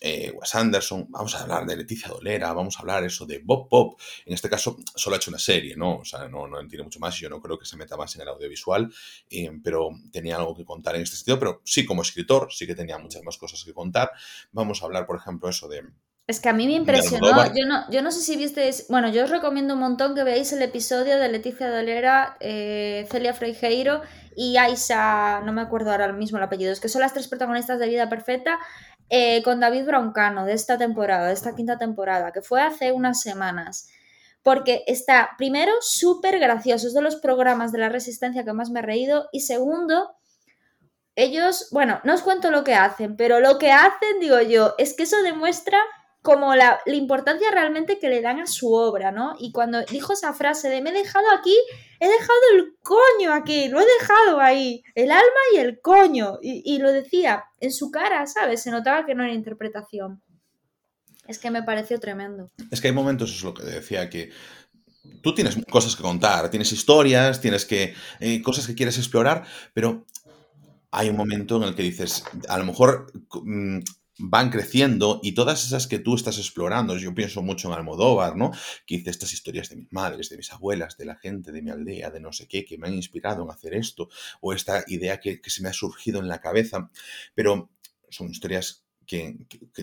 [0.00, 3.68] eh, Wes Anderson, vamos a hablar de Leticia Dolera, vamos a hablar eso de Bob
[3.68, 4.00] Pop.
[4.26, 5.98] En este caso, solo ha hecho una serie, ¿no?
[5.98, 8.14] O sea, no, no tiene mucho más y yo no creo que se meta más
[8.16, 8.92] en el audiovisual,
[9.30, 11.38] eh, pero tenía algo que contar en este sentido.
[11.38, 14.10] Pero sí, como escritor, sí que tenía muchas más cosas que contar.
[14.52, 15.84] Vamos a hablar, por ejemplo, eso de.
[16.26, 17.52] Es que a mí me impresionó.
[17.54, 18.86] Yo no, yo no sé si visteis.
[18.88, 23.34] Bueno, yo os recomiendo un montón que veáis el episodio de Leticia Dolera, eh, Celia
[23.34, 24.00] Freijeiro
[24.36, 27.78] y Aisa, no me acuerdo ahora mismo el apellido, es que son las tres protagonistas
[27.78, 28.58] de Vida Perfecta
[29.10, 33.20] eh, con David Broncano de esta temporada, de esta quinta temporada, que fue hace unas
[33.20, 33.88] semanas.
[34.42, 38.80] Porque está, primero, súper gracioso, es de los programas de la resistencia que más me
[38.80, 39.28] he reído.
[39.32, 40.16] Y segundo,
[41.16, 44.94] ellos, bueno, no os cuento lo que hacen, pero lo que hacen, digo yo, es
[44.94, 45.78] que eso demuestra
[46.24, 49.36] como la, importancia realmente que le dan a su obra, ¿no?
[49.38, 51.54] Y cuando dijo esa frase de me he dejado aquí,
[52.00, 56.38] he dejado el coño aquí, lo he dejado ahí, el alma y el coño.
[56.40, 58.62] Y, lo decía en su cara, ¿sabes?
[58.62, 60.22] Se notaba que no era interpretación.
[61.28, 62.50] Es que me pareció tremendo.
[62.70, 64.30] Es que hay momentos, es lo que decía, que
[65.20, 70.06] tú tienes cosas que contar, tienes historias, tienes que eh, cosas que quieres explorar, pero
[70.90, 73.80] hay un momento en el que dices, a lo mejor mm,
[74.18, 78.52] van creciendo y todas esas que tú estás explorando, yo pienso mucho en Almodóvar, ¿no?
[78.86, 81.70] Que hice estas historias de mis madres, de mis abuelas, de la gente, de mi
[81.70, 84.08] aldea, de no sé qué, que me han inspirado en hacer esto,
[84.40, 86.90] o esta idea que, que se me ha surgido en la cabeza,
[87.34, 87.70] pero
[88.08, 89.36] son historias que,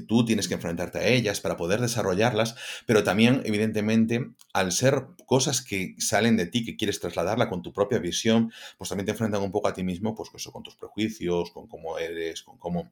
[0.08, 5.62] tú tienes que enfrentarte a ellas para poder desarrollarlas, pero también, evidentemente, al ser cosas
[5.62, 9.42] que salen de ti, que quieres trasladarla con tu propia visión, pues también te enfrentan
[9.42, 12.92] un poco a ti mismo, pues eso, con tus prejuicios, con cómo eres, con cómo,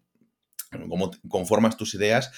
[0.71, 2.31] cómo conformas tus ideas.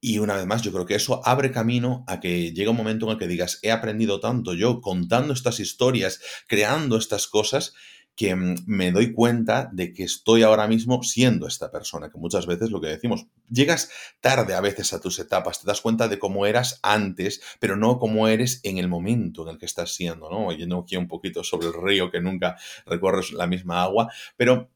[0.00, 3.06] Y una vez más, yo creo que eso abre camino a que llegue un momento
[3.06, 7.72] en el que digas, he aprendido tanto yo contando estas historias, creando estas cosas,
[8.16, 12.46] que mm, me doy cuenta de que estoy ahora mismo siendo esta persona, que muchas
[12.46, 16.18] veces lo que decimos, llegas tarde a veces a tus etapas, te das cuenta de
[16.18, 20.28] cómo eras antes, pero no cómo eres en el momento en el que estás siendo,
[20.28, 20.52] ¿no?
[20.52, 22.56] Yendo aquí un poquito sobre el río que nunca
[22.86, 24.68] recorres la misma agua, pero...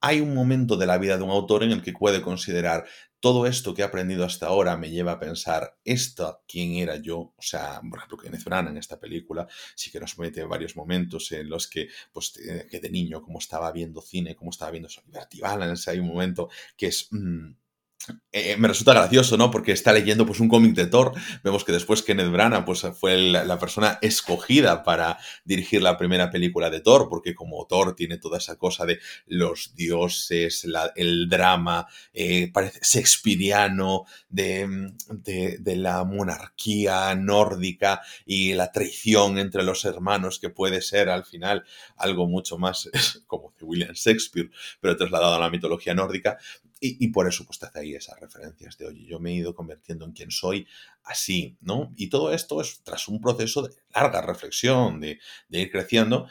[0.00, 2.86] hay un momento de la vida de un autor en el que puede considerar
[3.20, 7.34] todo esto que he aprendido hasta ahora me lleva a pensar, ¿esto quién era yo?
[7.36, 11.32] O sea, por ejemplo, Kenneth Branagh en esta película sí que nos mete varios momentos
[11.32, 12.32] en los que, pues,
[12.70, 16.48] que de niño, como estaba viendo cine, como estaba viendo Liberty Balance, hay un momento
[16.76, 17.08] que es...
[17.10, 17.52] Mm,
[18.30, 19.50] eh, me resulta gracioso, ¿no?
[19.50, 21.12] Porque está leyendo pues un cómic de Thor.
[21.42, 26.70] Vemos que después Kenneth Branagh pues, fue la, persona escogida para dirigir la primera película
[26.70, 32.50] de Thor, porque como Thor tiene toda esa cosa de los dioses, el drama, eh,
[32.52, 40.82] parece shakespeariano, de, de, la monarquía nórdica y la traición entre los hermanos, que puede
[40.82, 41.64] ser al final
[41.96, 42.90] algo mucho más
[43.26, 46.38] como de William Shakespeare, pero trasladado a la mitología nórdica.
[46.80, 49.54] Y, por eso pues te hace ahí esas referencias de, oye, yo me he ido
[49.54, 50.66] convirtiendo en quien soy
[51.04, 51.92] así, ¿no?
[51.96, 55.18] Y todo esto es tras un proceso de larga reflexión, de,
[55.50, 56.28] ir creciendo.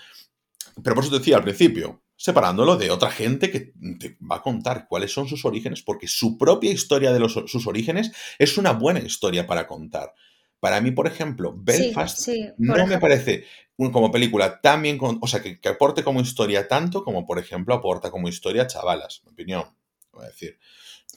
[0.83, 4.41] Pero por eso te decía al principio, separándolo de otra gente que te va a
[4.41, 8.99] contar cuáles son sus orígenes, porque su propia historia de sus orígenes es una buena
[8.99, 10.13] historia para contar.
[10.59, 15.59] Para mí, por ejemplo, Belfast no me parece como película tan bien, o sea, que,
[15.59, 19.76] que, aporte como historia tanto como, por ejemplo, aporta como historia Chavalas, mi opinión
[20.21, 20.59] decir.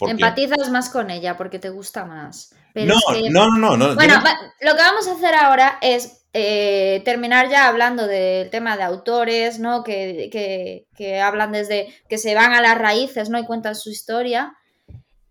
[0.01, 2.55] Empatizas más con ella porque te gusta más.
[2.75, 2.97] no,
[3.31, 4.23] no, no, no, Bueno,
[4.61, 9.59] lo que vamos a hacer ahora es eh, terminar ya hablando del tema de autores,
[9.59, 9.83] ¿no?
[9.83, 10.87] Que,
[11.23, 13.39] hablan desde que se van a las raíces, ¿no?
[13.39, 14.55] Y cuentan su historia.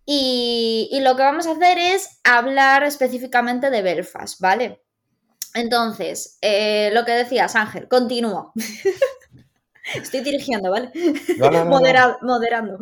[0.04, 4.82] Y, lo que vamos a hacer es hablar específicamente de Belfast, ¿vale?
[5.54, 8.52] Entonces, eh, lo que decías, Ángel, continúo.
[9.94, 10.90] Estoy dirigiendo, ¿vale?
[12.22, 12.78] moderando.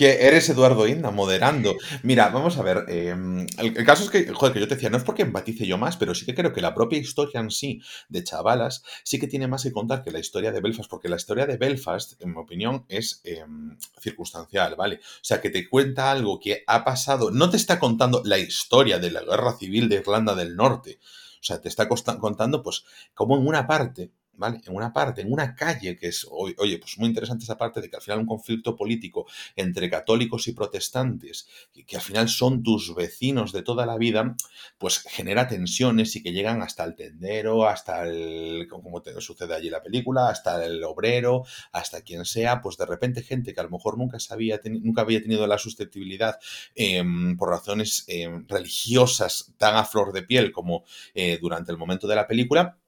[0.00, 1.76] Que eres Eduardo Inda, moderando.
[2.02, 2.86] Mira, vamos a ver.
[2.88, 5.76] Em, el, caso es que, joder, que yo te decía, no es porque empatice yo
[5.76, 9.26] más, pero sí que creo que la propia historia en sí de Chavalas sí que
[9.26, 12.30] tiene más que contar que la historia de Belfast, porque la historia de Belfast, en
[12.30, 14.96] mi opinión, es em, circunstancial, ¿vale?
[14.96, 18.98] O sea, que te cuenta algo que ha pasado, no te está contando la historia
[18.98, 20.98] de la guerra civil de Irlanda del Norte.
[21.02, 24.12] O sea, te está contando, pues, como en una parte
[24.48, 27.90] en una parte, en una calle, que es, oye, pues muy interesante esa parte de
[27.90, 29.26] que al final un conflicto político
[29.56, 34.36] entre católicos y protestantes, que, al final son tus vecinos de toda la vida,
[34.78, 39.66] pues genera tensiones y que llegan hasta el tendero, hasta el, como te, sucede allí
[39.66, 43.64] en la película, hasta el obrero, hasta quien sea, pues de repente gente que a
[43.64, 46.38] lo mejor nunca sabía, nunca había tenido la susceptibilidad
[46.74, 52.06] em, por razones em, religiosas tan a flor de piel como eh, durante el momento
[52.06, 52.78] de la película,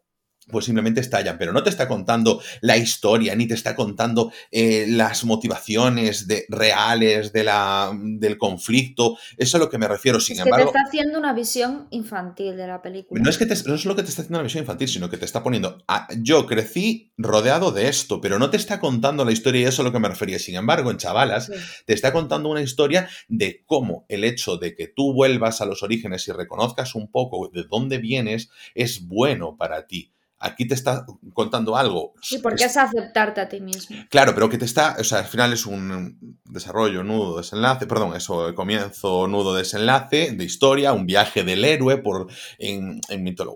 [0.48, 4.86] pues simplemente estallan, pero no te está contando la historia, ni te está contando eh,
[4.88, 9.16] las motivaciones de, reales de la, del conflicto.
[9.36, 10.20] Eso es a lo que me refiero.
[10.20, 13.20] Sin es embargo, te está haciendo una visión infantil de la película.
[13.22, 15.16] No es, que no es lo que te está haciendo una visión infantil, sino que
[15.16, 15.78] te está poniendo.
[16.18, 19.80] yo crecí rodeado de esto, pero no te está contando la historia y eso es
[19.80, 20.38] a lo que me refería.
[20.38, 21.50] Sin embargo, en Chavalas,
[21.86, 25.82] te está contando una historia de cómo el hecho de que tú vuelvas a los
[25.82, 31.06] orígenes y reconozcas un poco de dónde vienes es bueno para ti aquí te está
[31.32, 32.14] contando algo.
[32.20, 33.96] Sí, porque es, aceptarte a ti mismo.
[34.10, 38.14] Claro, pero que te está, o sea, al final es un desarrollo, nudo, desenlace, perdón,
[38.14, 43.00] eso, comienzo, nudo, desenlace de historia, un viaje del héroe por, en,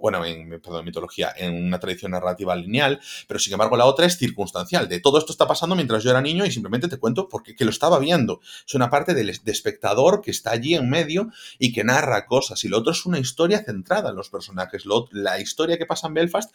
[0.00, 4.16] bueno, en, perdón, mitología, en una tradición narrativa lineal, pero sin embargo la otra es
[4.16, 7.54] circunstancial, de todo esto está pasando mientras yo era niño y simplemente te cuento porque
[7.54, 8.40] que lo estaba viendo.
[8.66, 12.64] Es una parte del de espectador que está allí en medio y que narra cosas,
[12.64, 14.84] y lo otro es una historia centrada en los personajes.
[15.10, 16.54] la historia que pasa en Belfast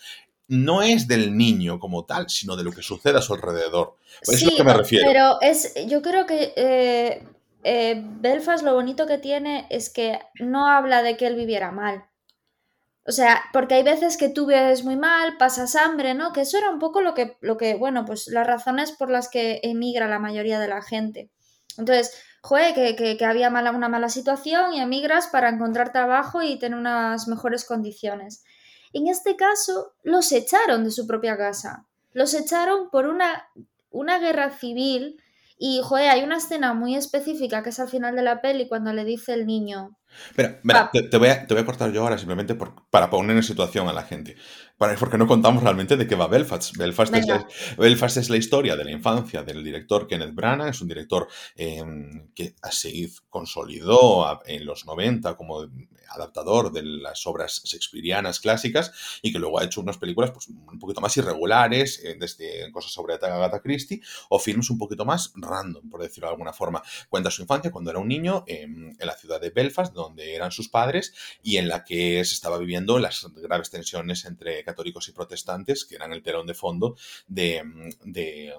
[0.51, 3.95] no es del niño como tal, sino de lo que sucede a su alrededor.
[4.25, 5.07] Por eso es lo que me refiero.
[5.07, 7.25] Pero es, yo creo que eh,
[7.63, 12.03] eh, Belfast lo bonito que tiene es que no habla de que él viviera mal.
[13.07, 16.33] O sea, porque hay veces que tú ves muy mal, pasas hambre, ¿no?
[16.33, 19.29] Que eso era un poco lo que, lo que, bueno, pues las razones por las
[19.29, 21.31] que emigra la mayoría de la gente.
[21.77, 26.59] Entonces, joder, que, que, había mala, una mala situación y emigras para encontrar trabajo y
[26.59, 28.43] tener unas mejores condiciones.
[28.93, 31.85] En este caso, los echaron de su propia casa.
[32.13, 33.47] Los echaron por una,
[33.89, 35.21] una guerra civil
[35.57, 38.91] y, joder, hay una escena muy específica que es al final de la peli cuando
[38.93, 39.97] le dice el niño.
[40.37, 43.43] Mira, mira te, voy a, te, voy a, cortar yo ahora simplemente para poner en
[43.43, 44.35] situación a la gente.
[44.99, 46.77] porque no contamos realmente de qué va Belfast.
[46.77, 47.47] Belfast es, la,
[47.77, 50.69] Belfast es, la, historia de la infancia del director Kenneth Branagh.
[50.69, 55.67] Es un director em, que se consolidó en los 90 como
[56.11, 58.91] adaptador de las obras shakespearianas clásicas
[59.21, 62.91] y que luego ha hecho unas películas pues, un poquito más irregulares, eh, desde cosas
[62.91, 66.81] sobre Agatha Christie, o filmes un poquito más random, por decirlo de alguna forma.
[67.09, 70.69] Cuenta su infancia cuando era un niño en la ciudad de Belfast, donde eran sus
[70.69, 75.85] padres, y en la que se estaba viviendo las graves tensiones entre católicos y protestantes,
[75.85, 76.95] que eran el telón de fondo
[77.27, 77.63] de,
[78.03, 78.53] de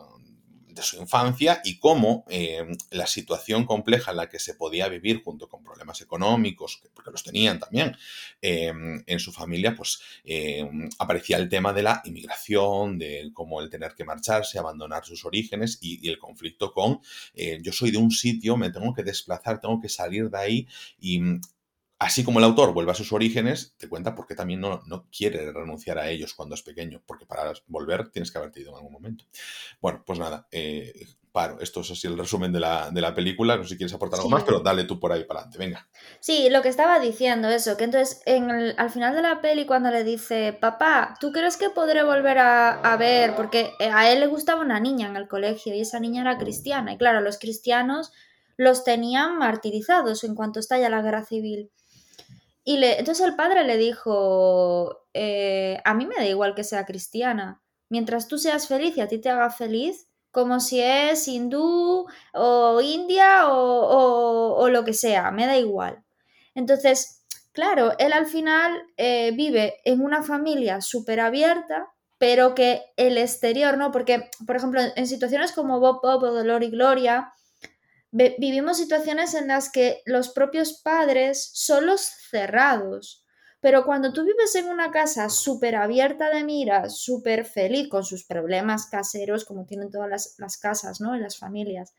[0.74, 5.22] de su infancia y cómo eh, la situación compleja en la que se podía vivir
[5.22, 7.96] junto con problemas económicos, porque los tenían también
[8.40, 8.72] eh,
[9.06, 10.68] en su familia, pues eh,
[10.98, 15.78] aparecía el tema de la inmigración, de cómo el tener que marcharse, abandonar sus orígenes
[15.80, 17.00] y, y el conflicto con
[17.62, 20.68] yo soy de un sitio, me tengo que desplazar, tengo que salir de ahí
[21.00, 21.20] y
[22.02, 25.06] Así como el autor vuelve a sus orígenes, te cuenta por qué también no, no,
[25.16, 28.76] quiere renunciar a ellos cuando es pequeño, porque para volver tienes que haberte ido en
[28.76, 29.24] algún momento.
[29.80, 30.92] Bueno, pues nada, eh,
[31.30, 31.60] paro.
[31.60, 33.56] Esto es así el resumen de la, de la, película.
[33.56, 35.88] No sé si quieres aportar algo más, pero dale tú por ahí para adelante, venga.
[36.18, 39.92] Sí, lo que estaba diciendo, eso, que entonces en al final de la peli cuando
[39.92, 43.36] le dice, papá, ¿tú crees que podré volver a, a ver?
[43.36, 46.36] Porque eh, a él le gustaba una niña en el colegio y esa niña era
[46.36, 46.92] cristiana.
[46.92, 48.12] Y claro, los cristianos
[48.56, 51.70] los tenían martirizados en cuanto estalla la guerra civil.
[52.64, 57.60] Y entonces el padre le dijo, eh, a mí me da igual que sea cristiana,
[57.88, 62.80] mientras tú seas feliz y a ti te haga feliz, como si es hindú o
[62.80, 66.02] india o, o, lo que sea, me da igual.
[66.54, 73.18] Entonces, claro, él al final eh, vive en una familia súper abierta, pero que el
[73.18, 73.90] exterior, ¿no?
[73.90, 77.32] Porque, por ejemplo, en situaciones como Bob Bob o Dolor y Gloria,
[78.12, 83.24] vivimos situaciones en las que los propios padres son los cerrados.
[83.60, 88.24] Pero cuando tú vives en una casa súper abierta de miras, súper feliz con sus
[88.24, 91.14] problemas caseros, como tienen todas las, casas, ¿no?
[91.14, 91.94] En las familias.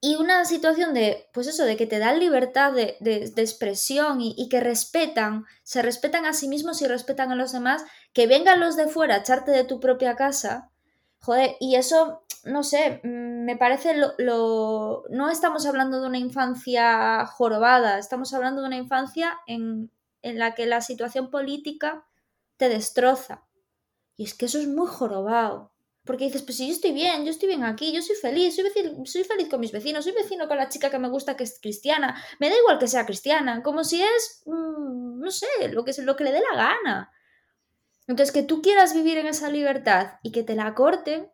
[0.00, 2.96] Y una situación de, pues eso, de que te dan libertad de,
[3.36, 7.84] expresión y, y, que respetan, se respetan a sí mismos y respetan a los demás,
[8.12, 10.72] que vengan los de fuera a echarte de tu propia casa,
[11.26, 17.26] joder, y eso no sé, mm, me parece lo, No estamos hablando de una infancia
[17.26, 19.90] jorobada, estamos hablando de una infancia en,
[20.22, 22.06] la que la situación política
[22.56, 23.46] te destroza.
[24.16, 25.72] Y es que eso es muy jorobado.
[26.04, 28.64] Porque dices, pues si yo estoy bien, yo estoy bien aquí, yo soy feliz, soy,
[29.06, 31.58] soy feliz con mis vecinos, soy vecino con la chica que me gusta que es
[31.60, 35.92] cristiana, me da igual que sea cristiana, como si es, mm, no sé, lo que,
[36.02, 37.12] lo que le dé la gana.
[38.08, 41.30] Entonces, que tú quieras vivir en esa libertad y que te la corten,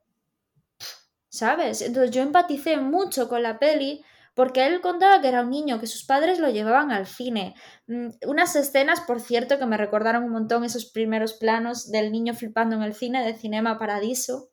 [1.29, 1.83] ¿sabes?
[1.83, 4.05] Entonces yo empaticé mucho con la peli
[4.35, 7.55] porque él contaba que era un niño, que sus padres lo llevaban al cine.
[7.87, 12.35] Mm, unas escenas, por cierto, que me recordaron un montón esos primeros planos del niño
[12.35, 14.51] flipando en el cine de Cinema Paradiso.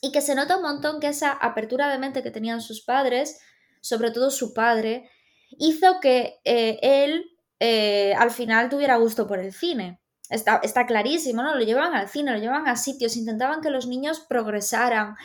[0.00, 3.40] Y que se nota un montón que esa apertura de mente que tenían sus padres,
[3.80, 5.08] sobre todo su padre,
[5.58, 7.24] hizo que eh, él
[7.60, 10.00] eh, al final tuviera gusto por el cine.
[10.28, 11.54] Está, está clarísimo, ¿no?
[11.54, 15.16] Lo llevaban al cine, lo llevaban a sitios, intentaban que los niños progresaran,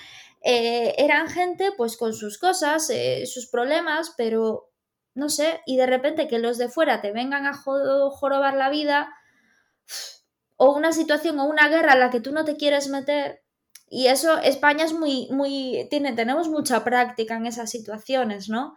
[0.44, 4.70] eh, eran gente pues con sus cosas, eh, sus problemas, pero
[5.14, 9.14] no sé, y de repente que los de fuera te vengan a jorobar la vida,
[10.58, 13.44] o una situación o una guerra en la que tú no te quieres meter,
[13.90, 18.76] y eso, España es muy, muy, tiene, tenemos mucha práctica en esas situaciones, ¿no?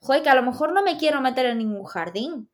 [0.00, 2.50] Joder, que a lo mejor no me quiero meter en ningún jardín,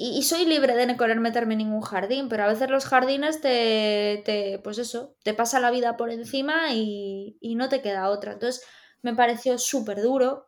[0.00, 3.40] y, soy libre de no querer meterme en ningún jardín, pero a veces los jardines
[3.40, 8.34] te, te pues eso, te pasa la vida por encima y, no te queda otra.
[8.34, 8.64] Entonces
[9.02, 10.46] me pareció súper duro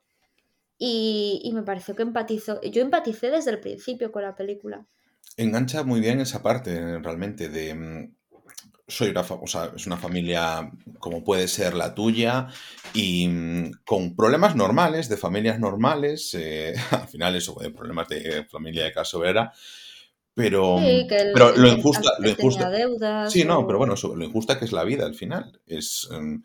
[0.78, 2.60] y, y, me pareció que empatizo.
[2.62, 4.86] Yo empaticé desde el principio con la película.
[5.36, 8.14] Engancha muy bien esa parte realmente de mm,
[8.90, 12.48] soy una, o sea, es una familia como puede ser la tuya
[12.92, 18.44] y mm, con problemas normales, de familias normales, eh, al final eso, de problemas de
[18.44, 19.52] familia de caso era,
[20.34, 20.78] pero,
[21.08, 25.06] pero lo injusta, lo injusta sí, no, pero bueno, lo injusta que es la vida
[25.06, 26.08] al final, es...
[26.10, 26.42] Mm,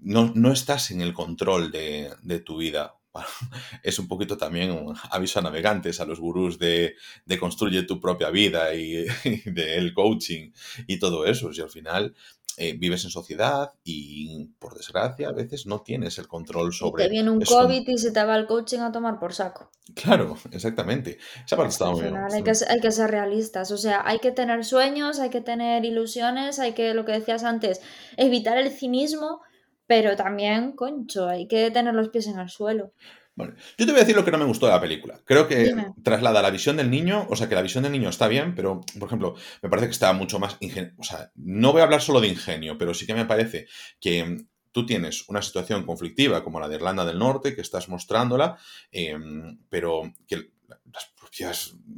[0.00, 2.94] no, no estás en el control de, de tu vida
[3.82, 8.00] es un poquito también un aviso a navegantes, a los gurús de, de construye tu
[8.00, 9.04] propia vida y,
[9.46, 10.50] del coaching
[10.86, 11.50] y todo eso.
[11.52, 12.14] Y al final
[12.58, 17.04] eh, vives en sociedad y, por desgracia, a veces no tienes el control sobre...
[17.04, 19.70] te viene un COVID y se te va el coaching a tomar por saco.
[19.94, 21.18] Claro, exactamente.
[21.46, 22.16] Esa parte está muy bien.
[22.16, 23.70] Hay que, hay que ser realistas.
[23.70, 27.42] O sea, hay que tener sueños, hay que tener ilusiones, hay que, lo que decías
[27.42, 27.80] antes,
[28.16, 29.40] evitar el cinismo
[29.86, 32.92] pero también, concho, hay que tener los pies en el suelo.
[33.34, 35.20] Bueno, yo te voy a decir lo que no me gustó de la película.
[35.24, 38.28] Creo que traslada la visión del niño, o sea, que la visión del niño está
[38.28, 40.92] bien, pero, por ejemplo, me parece que está mucho más ingenio.
[40.98, 43.66] O sea, no voy a hablar solo de ingenio, pero sí que me parece
[44.00, 47.88] que mm, tú tienes una situación conflictiva como la de Irlanda del Norte, que estás
[47.88, 48.58] mostrándola,
[48.90, 50.50] em, pero que
[50.92, 51.11] las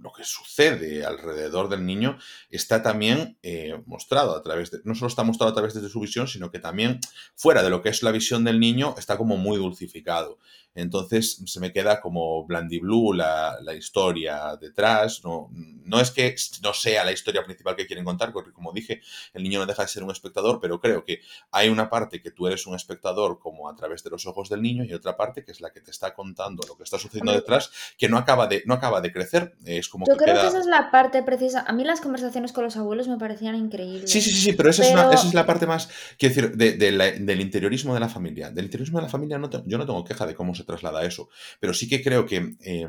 [0.03, 2.19] lo que sucede alrededor del niño
[2.51, 6.01] está también eh, mostrado a través de, no solo está mostrado a través de su
[6.01, 7.01] visión, sino que también
[7.35, 10.39] fuera de lo que es la visión del niño está como muy dulcificado.
[10.75, 15.23] Entonces se me queda como blandiblue la, la historia detrás.
[15.25, 15.51] No,
[15.85, 19.01] no es que no sea la historia principal que quieren contar, porque como dije,
[19.33, 21.21] el niño no deja de ser un espectador, pero creo que
[21.53, 24.63] hay una parte que tú eres un espectador como a través de los ojos del
[24.63, 27.33] niño y otra parte que es la que te está contando lo que está sucediendo
[27.33, 29.55] detrás, que no acaba de, no acaba de crecer.
[29.65, 31.65] Es como Yo creo que esa es la parte precisa.
[31.67, 34.11] A mí las conversaciones con los abuelos me parecían increíbles.
[34.11, 36.73] Sí, sí, sí, pero esa, Es, una, esa es la parte más, quiero decir, de,
[36.75, 38.51] del interiorismo de la familia.
[38.51, 41.29] Del interiorismo de la familia no yo no tengo queja de cómo se traslada eso.
[41.61, 42.89] Pero sí que creo que eh,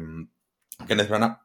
[0.87, 1.39] Kenneth Branagh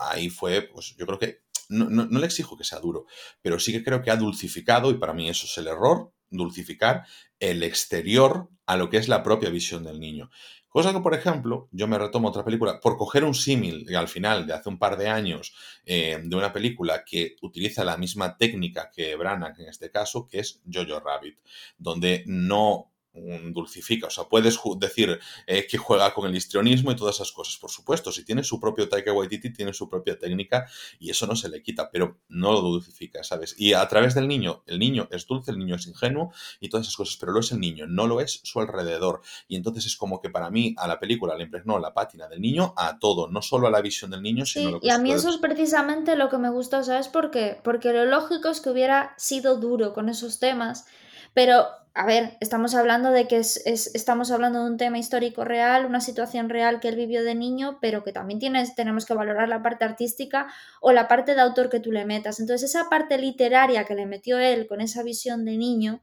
[0.00, 3.06] ahí fue, pues yo creo que, no, no, le exijo que sea duro,
[3.42, 7.04] pero sí que creo que ha dulcificado, y para mí eso es el error, dulcificar
[7.38, 10.30] el exterior a lo que es la propia visión del niño.
[10.68, 14.46] Cosa que, por ejemplo, yo me retomo otra película, por coger un símil al final
[14.46, 15.52] de hace un par de años
[15.84, 20.38] eh, de una película que utiliza la misma técnica que Branagh en este caso, que
[20.38, 21.38] es Jojo Rabbit,
[21.76, 24.06] donde no un dulcifica.
[24.06, 27.56] O sea, puedes decir eh, que juega con el histrionismo y todas esas cosas.
[27.56, 30.66] Por supuesto, si tiene su propio Taika Waititi, tiene su propia técnica
[30.98, 33.54] y eso no se le quita, pero no lo dulcifica, ¿sabes?
[33.58, 36.86] Y a través del niño, el niño es dulce, el niño es ingenuo y todas
[36.86, 39.22] esas cosas, pero lo es el niño, no lo es su alrededor.
[39.48, 42.40] Y entonces es como que para mí a la película le impregnó la pátina del
[42.40, 45.12] niño a todo, no solo a la visión del niño, sino sí, Y a mí
[45.12, 47.60] eso es precisamente lo que me gusta, ¿sabes por qué?
[47.62, 50.86] Porque lo lógico es que hubiera sido duro con esos temas,
[51.34, 51.66] pero
[52.00, 56.00] a ver, estamos hablando de que es, estamos hablando de un tema histórico real, una
[56.00, 59.62] situación real que él vivió de niño, pero que también tienes, tenemos que valorar la
[59.62, 62.40] parte artística o la parte de autor que tú le metas.
[62.40, 66.00] Entonces, esa parte literaria que le metió él con esa visión de niño,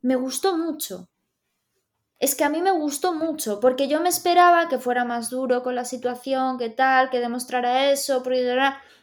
[0.00, 1.08] me gustó mucho.
[2.22, 5.64] Es que a mí me gustó mucho, porque yo me esperaba que fuera más duro
[5.64, 8.22] con la situación, que tal, que demostrara eso,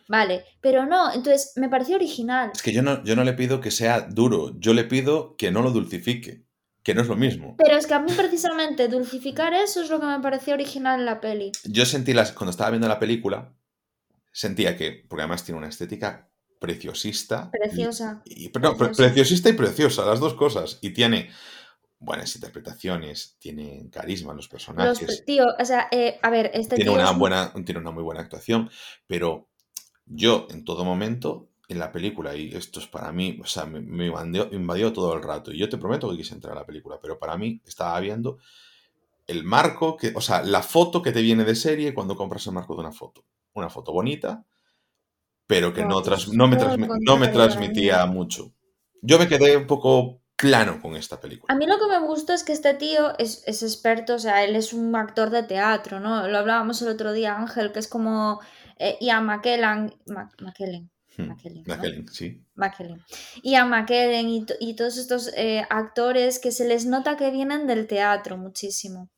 [0.08, 2.50] Vale, pero no, entonces me pareció original.
[2.56, 5.52] Es que yo no, yo no le pido que sea duro, yo le pido que
[5.52, 6.46] no lo dulcifique,
[6.82, 7.58] que no es lo mismo.
[7.58, 11.06] Pero es que a mí precisamente dulcificar eso es lo que me pareció original en
[11.06, 11.52] la peli.
[11.66, 13.54] Yo sentí, las, cuando estaba viendo la película,
[14.32, 17.52] sentía que, porque además tiene una estética preciosista.
[17.52, 18.22] Preciosa.
[18.24, 20.80] Y, preciosista y preciosa, las dos cosas.
[20.82, 21.30] Y tiene
[22.00, 25.02] buenas interpretaciones, tiene carisma los personajes.
[25.08, 28.22] Los, tío, o sea, eh, a ver, este tiene una buena, tiene una muy buena
[28.22, 28.70] actuación,
[29.06, 29.50] pero
[30.06, 34.08] yo en todo momento en la película, y esto es para mí, o sea, me,
[34.08, 37.20] invadió, todo el rato, y yo te prometo que quise entrar a la película, pero
[37.20, 38.39] para mí estaba viendo
[39.28, 42.54] el marco, que, o sea, la foto que te viene de serie cuando compras el
[42.54, 43.24] marco de una foto.
[43.54, 44.43] Una foto bonita,
[45.45, 46.02] pero que no,
[46.34, 46.58] no, me,
[47.02, 48.52] no me transmitía mucho.
[49.04, 51.54] Yo me quedé un poco plano con esta película.
[51.54, 54.44] A mí lo que me gusta es que este tío es, es, experto, o sea,
[54.46, 56.28] él es un actor de teatro, ¿no?
[56.28, 58.40] Lo hablábamos el otro día, Ángel, que es como
[58.78, 62.42] eh, Ian McKellen, McKellen, McKellen, sí.
[62.56, 63.04] McKellen.
[63.44, 67.86] Ian McKellen y, y todos estos eh, actores que se les nota que vienen del
[67.88, 69.10] teatro muchísimo.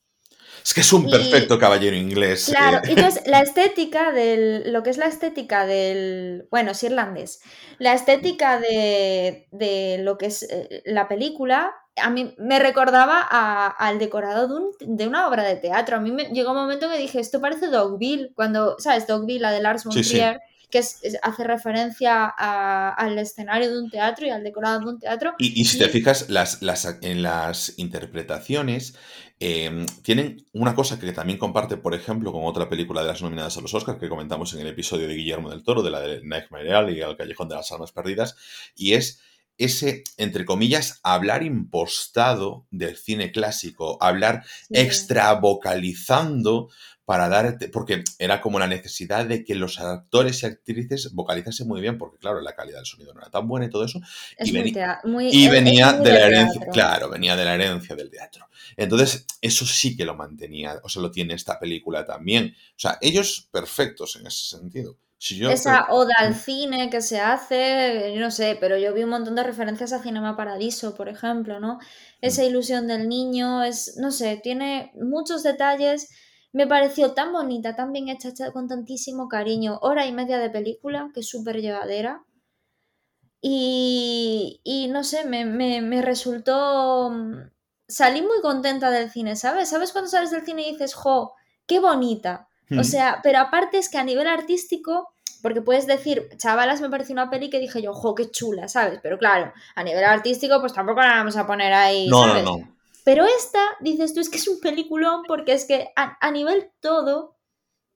[0.64, 2.45] Es que es un perfecto caballero inglés.
[2.45, 2.89] Claro, eh.
[2.89, 4.72] entonces la estética del.
[4.72, 6.47] Lo que es la estética del.
[6.51, 7.41] Bueno, es irlandés.
[7.78, 11.74] La estética de, de lo que es eh, la película.
[11.97, 15.97] A mí me recordaba al decorado de, un, de, una obra de teatro.
[15.97, 19.07] A mí me llegó un momento que dije, esto parece Dogville, cuando, ¿sabes?
[19.07, 20.39] Dogville, la de Lars von Trier,
[20.72, 25.34] que hace referencia al escenario de un teatro y al decorado de un teatro.
[25.38, 28.95] Y, si te fijas, las, las, en las interpretaciones
[29.43, 33.57] Em, tienen una cosa que también comparte, por ejemplo, con otra película de las nominadas
[33.57, 36.22] a los Oscars que comentamos en el episodio de Guillermo del Toro, de la de
[36.24, 38.36] Nightmare y El Callejón de las Almas Perdidas,
[38.76, 39.19] y es
[39.57, 46.69] ese, entre comillas, hablar impostado del cine clásico, hablar extra vocalizando
[47.12, 51.82] para dar, porque era como la necesidad de que los actores y actrices vocalizasen muy
[51.82, 53.99] bien, porque claro, la calidad del sonido no era tan buena y todo eso.
[54.39, 54.53] y,
[55.49, 58.47] venía de la herencia, claro, venía de la herencia del teatro.
[58.78, 62.55] Entonces, eso sí que lo mantenía, o sea, lo tiene esta película también.
[62.55, 64.97] O sea, ellos perfectos en ese sentido.
[65.20, 69.43] Esa oda al cine que se hace, no sé, pero yo vi un montón de
[69.43, 71.78] referencias a Cinema Paradiso, por ejemplo, ¿no?
[72.22, 72.45] Esa mm.
[72.45, 76.07] ilusión del niño, es, no sé, tiene muchos detalles.
[76.54, 79.80] Me pareció tan bonita, tan bien hecha, con tantísimo cariño.
[79.82, 82.24] Hora y media de película, que es súper llevadera.
[83.41, 87.10] Y, y, no sé, me, me, resultó...
[87.10, 87.49] Mm,
[87.88, 89.70] salí muy contenta del cine, ¿sabes?
[89.70, 91.34] ¿Sabes cuando sales del cine y dices, jo,
[91.66, 92.47] qué bonita?
[92.72, 92.84] O hmm.
[92.84, 97.30] sea, pero aparte es que a nivel artístico, porque puedes decir, chavalas, me pareció una
[97.30, 98.99] peli que dije yo, jo, qué chula, ¿sabes?
[99.02, 102.08] Pero claro, a nivel artístico, pues tampoco la vamos a poner ahí.
[102.08, 102.80] No, no, no.
[103.04, 107.36] Pero esta, dices tú, es que es un peliculón porque es que a, nivel todo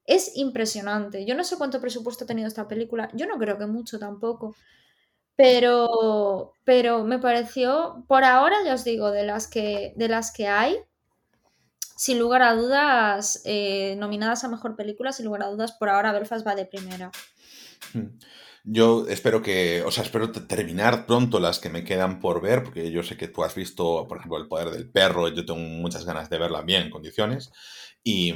[0.05, 1.25] es impresionante.
[1.25, 4.55] Yo no sé cuánto presupuesto ha tenido esta película, yo no creo que mucho tampoco.
[5.35, 10.47] Pero, pero me pareció, por ahora ya os digo, de las que, de las que
[10.47, 10.79] hay,
[11.97, 16.13] sin lugar a dudas, eh, nominadas a Mejor Película, sin lugar a dudas, por ahora
[16.13, 17.11] Belfast va de primera.
[17.93, 18.17] Hmm.
[18.67, 22.89] Yo espero que, o sea, espero terminar pronto las que me quedan por ver, porque
[22.91, 26.03] yo sé que tú has visto, por ejemplo, El Poder del Perro, yo tengo muchas
[26.03, 27.51] ganas de verla bien en condiciones.
[28.07, 28.33] Y,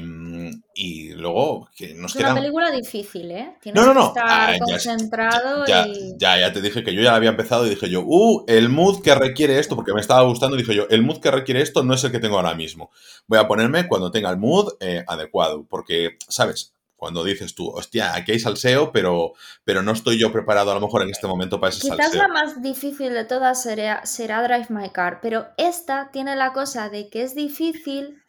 [0.74, 3.56] y luego que nos es una película difícil, ¿eh?
[3.62, 4.14] Tienes no, no, no.
[4.14, 6.16] que estar ah, concentrado ya, y...
[6.18, 8.70] ya, ya, te dije que yo ya la había empezado y dije yo, uh, el
[8.70, 11.84] mood que requiere esto, porque me estaba gustando, dije yo, el mood que requiere esto
[11.84, 12.90] no es el que tengo ahora mismo.
[13.28, 16.74] Voy a ponerme cuando tenga el mood eh, adecuado, porque, ¿sabes?
[17.00, 19.32] Cuando dices tú, hostia, aquí hay salseo, pero,
[19.64, 22.12] pero no estoy yo preparado a lo mejor en este momento para ese salseo.
[22.12, 26.52] Quizás la más difícil de todas será, será Drive My Car, pero esta tiene la
[26.52, 28.22] cosa de que es difícil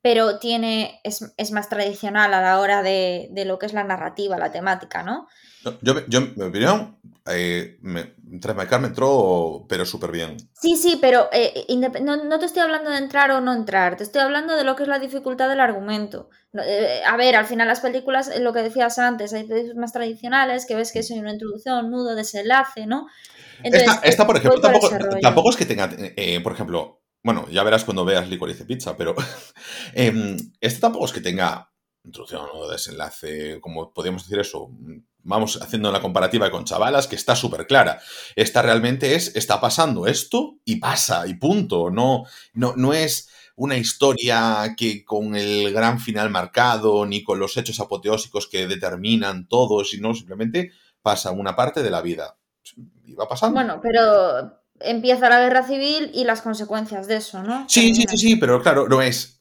[0.00, 4.52] pero tiene, es, más tradicional a la hora de, lo que es la narrativa, la
[4.52, 5.28] temática, ¿no?
[5.82, 6.96] Yo, yo mi opinión,
[7.30, 10.36] eh, me, entró, pero súper bien.
[10.60, 11.66] Sí, sí, pero eh,
[12.02, 14.84] no, te estoy hablando de entrar o no entrar, te estoy hablando de lo que
[14.84, 16.30] es la dificultad del argumento.
[16.64, 20.74] Eh, a ver, al final las películas, lo que decías antes, hay más tradicionales que
[20.74, 23.06] ves que es una introducción, nudo, desenlace, ¿no?
[23.62, 25.90] esta, por ejemplo, tampoco, tampoco, es que tenga,
[26.42, 29.14] por ejemplo, bueno, ya verás cuando veas Licorice Pizza, pero
[29.94, 31.70] eh, esto tampoco es que tenga
[32.04, 34.70] introducción o desenlace, como podríamos decir eso.
[35.28, 38.00] Vamos haciendo la comparativa con chavalas que está súper clara.
[38.34, 41.90] Esta realmente es, está pasando esto y pasa y punto.
[41.90, 42.24] No,
[42.54, 47.78] no, no es una historia que con el gran final marcado ni con los hechos
[47.78, 50.72] apoteósicos que determinan todo, sino simplemente
[51.02, 52.38] pasa una parte de la vida.
[53.04, 53.54] Y va pasando.
[53.54, 57.68] Bueno, pero empieza la guerra civil y las consecuencias de eso, ¿no?
[57.68, 59.37] Sí, sí, sí, sí, pero claro, no es.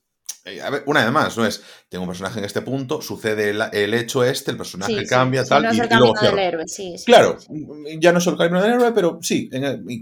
[0.48, 1.64] Eh, a ver, una vez más, no es.
[1.89, 5.78] Tengo un personaje en este punto, sucede el, hecho este, el personaje cambia, tal, y,
[5.78, 7.38] luego Del héroe, sí, claro,
[8.00, 9.50] ya no es el camino del héroe, pero sí,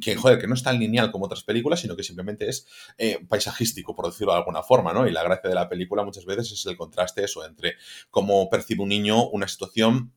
[0.02, 2.68] que joder, que no es tan lineal como otras películas, sino que simplemente es
[2.98, 5.08] eh, paisajístico, por decirlo de alguna forma, ¿no?
[5.08, 7.76] Y la gracia de la película muchas veces es el contraste eso entre
[8.10, 10.14] cómo percibe un niño una situación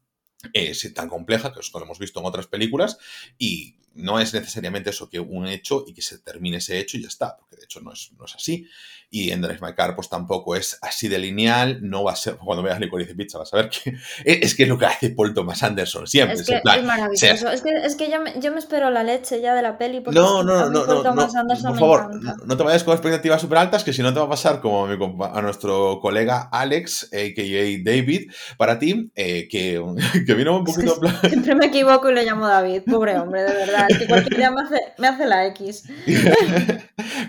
[0.52, 2.98] es tan compleja, que lo hemos visto en otras películas,
[3.38, 7.02] y no es necesariamente eso que un hecho y que se termine ese hecho y
[7.02, 8.66] ya está, porque de hecho no es, no es así.
[9.10, 12.36] Y en Drive My Car pues tampoco es así de lineal, no va a ser,
[12.36, 15.34] cuando veas Licorice Pizza vas a ver que es, que es lo que hace Paul
[15.34, 16.36] Thomas Anderson siempre.
[16.36, 19.40] Es, que es maravilloso, es que, es que yo, me, yo, me, espero la leche
[19.40, 22.56] ya de la peli porque no, no, no, no, Thomas no, Anderson por favor, no
[22.56, 24.86] te vayas con expectativas súper altas que si no te va a pasar como
[25.24, 27.82] a, nuestro colega Alex, a.k.a.
[27.82, 29.82] David, para ti, eh, que,
[30.26, 31.00] que vino un poquito...
[31.28, 34.62] Siempre me equivoco y le llamo David, pobre hombre, de verdad que cualquier día me
[34.62, 35.84] hace, me hace la X.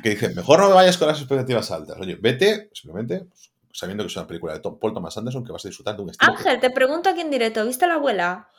[0.04, 1.98] que dice, mejor no me vayas con las expectativas altas.
[2.00, 5.66] Oye, vete, simplemente, pues, sabiendo que es una película de Paul Thomas Anderson que vas
[5.66, 6.32] a disfrutar de un estilo.
[6.32, 8.50] Ángel, te pregunto aquí en directo, ¿viste la abuela?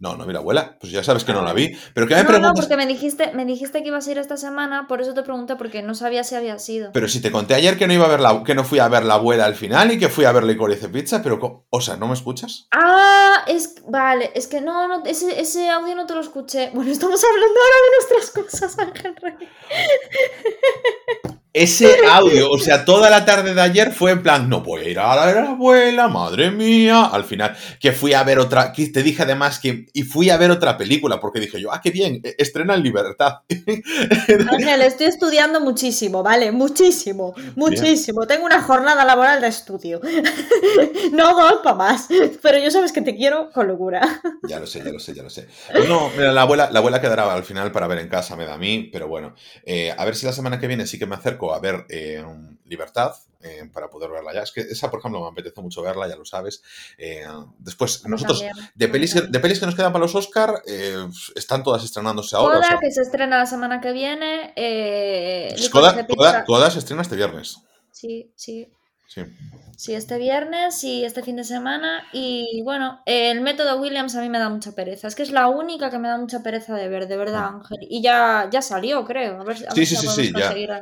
[0.00, 1.76] No, no mira, abuela, pues ya sabes que no la vi.
[1.94, 4.36] Pero ¿qué me no, No, porque me dijiste, me dijiste que ibas a ir esta
[4.36, 6.92] semana, por eso te pregunté, porque no sabía si había sido.
[6.92, 8.88] Pero si te conté ayer que no iba a ver la, que no fui a
[8.88, 11.96] ver la abuela al final y que fui a ver Licorice Pizza, pero, o sea,
[11.96, 12.68] ¿no me escuchas?
[12.72, 16.70] Ah, es, vale, es que no, no ese, ese audio no te lo escuché.
[16.74, 19.48] Bueno, estamos hablando ahora de nuestras cosas, Ángel Rey.
[21.62, 24.88] Ese audio, o sea, toda la tarde de ayer fue en plan, no voy a
[24.88, 27.06] ir a la abuela, madre mía.
[27.06, 30.36] Al final, que fui a ver otra, que te dije además que, y fui a
[30.36, 33.40] ver otra película, porque dije yo, ah, qué bien, e, estrena en libertad.
[34.50, 36.52] Ángel, estoy estudiando muchísimo, ¿vale?
[36.52, 38.26] Muchísimo, muchísimo.
[38.26, 40.00] Tengo una jornada laboral de estudio.
[41.12, 42.08] no dos para más,
[42.40, 44.20] pero yo sabes que te quiero con locura.
[44.44, 45.48] ya lo sé, ya lo sé, ya lo sé.
[45.88, 48.54] no, mira, la abuela, la abuela quedará al final para ver en casa, me da
[48.54, 49.34] a mí, pero bueno,
[49.64, 52.24] eh, a ver si la semana que viene sí que me acerco a ver eh,
[52.64, 54.42] Libertad, eh, para poder verla ya.
[54.42, 56.62] Es que esa, por ejemplo, me apetece mucho verla, ya lo sabes.
[56.98, 57.26] Eh,
[57.58, 58.44] después, nosotros,
[58.74, 60.62] de pelis, de pelis que nos quedan para los Oscar,
[61.34, 62.60] están todas estrenándose ahora.
[62.60, 64.54] Coda, que se estrena la semana que viene.
[66.46, 67.58] Coda, se estrena este viernes.
[67.92, 68.70] Sí, sí.
[69.08, 69.22] Sí.
[69.78, 72.02] Sí, este viernes y este fin de semana.
[72.12, 75.06] Y bueno, el método Williams a mí me da mucha pereza.
[75.06, 77.54] Es que es la única que me da mucha pereza de ver, de verdad, mm.
[77.54, 77.78] Ángel.
[77.88, 79.40] Y ya, ya salió, creo.
[79.40, 80.80] A ver, sí, sí, sí, sí, ya.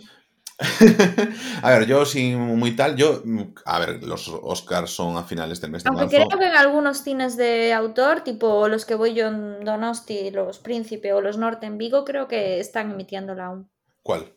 [1.63, 3.23] a ver, yo sin muy tal, yo,
[3.67, 7.03] a ver, los Oscars son a finales del mes de Aunque creo que en algunos
[7.03, 11.67] cines de autor, tipo los que voy yo en Donosti, los Príncipe o los Norte
[11.67, 13.69] en Vigo, creo que están emitiéndola aún.
[14.03, 14.33] ¿Cuál?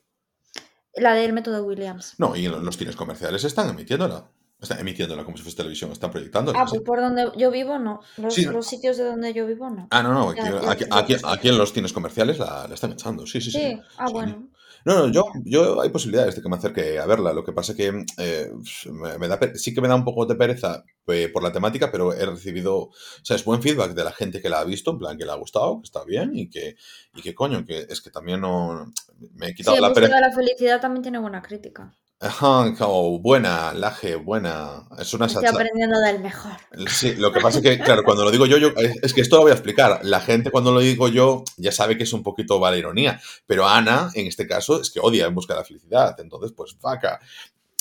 [0.94, 2.16] La del método Williams.
[2.18, 4.26] No, y en los cines comerciales están emitiéndola.
[4.62, 6.60] Están emitiéndola como si fuese televisión, están proyectándola.
[6.60, 8.02] Ah, pues por donde yo vivo no.
[8.18, 8.34] Los,
[8.68, 9.88] sitios de donde yo vivo no.
[9.90, 10.34] Ah, no, no.
[10.70, 13.26] Aquí, en los cines comerciales la, están echando.
[13.26, 13.60] Sí, sí, sí.
[13.60, 14.49] Sí, ah, bueno.
[14.86, 17.34] No, no, yo, yo hay posibilidades de que me acerque a verla.
[17.34, 18.52] Lo que pasa que eh,
[18.92, 22.14] me, da, sí que me da un poco de pereza eh, por la temática, pero
[22.14, 22.92] he recibido, o
[23.24, 25.32] sea, es buen feedback de la gente que la ha visto, en plan que le
[25.32, 26.76] ha gustado, que está bien y que,
[27.16, 28.92] y que coño, que es que también no
[29.36, 30.20] me he quitado la pereza.
[30.20, 31.94] la felicidad también tiene buena crítica.
[32.22, 34.86] Ajá, como buena, laje, buena.
[34.98, 36.52] Es una Estoy aprendiendo del mejor.
[36.90, 39.38] Sí, lo que pasa es que, claro, cuando lo digo yo, yo, es que esto
[39.38, 40.02] lo voy a explicar.
[40.04, 43.66] La gente cuando lo digo yo ya sabe que es un poquito vale ironía, pero
[43.66, 46.20] Ana, en este caso, es que odia en busca de la felicidad.
[46.20, 47.22] Entonces, pues, faca.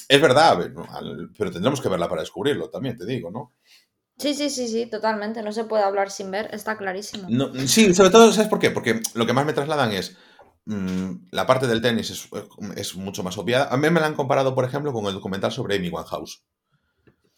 [0.06, 0.70] Es verdad,
[1.36, 3.54] pero tendremos que verla para descubrirlo también, te digo, ¿no?
[4.18, 5.42] Sí, sí, sí, sí, totalmente.
[5.42, 7.28] No se puede hablar sin ver, está clarísimo.
[7.66, 8.70] sí, sobre todo, ¿sabes por qué?
[8.70, 10.16] Porque lo que más me trasladan es
[11.30, 12.28] la parte del tenis
[12.76, 13.72] es, mucho más obviada.
[13.72, 16.44] A mí me la han comparado, por ejemplo, con el documental sobre Amy Winehouse.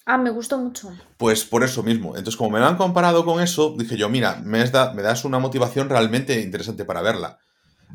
[0.05, 0.91] Ah, me gustó mucho.
[1.16, 2.16] Pues por eso mismo.
[2.16, 5.39] Entonces, como me lo han comparado con eso, dije yo, mira, me, me das una
[5.39, 7.39] motivación realmente interesante para verla.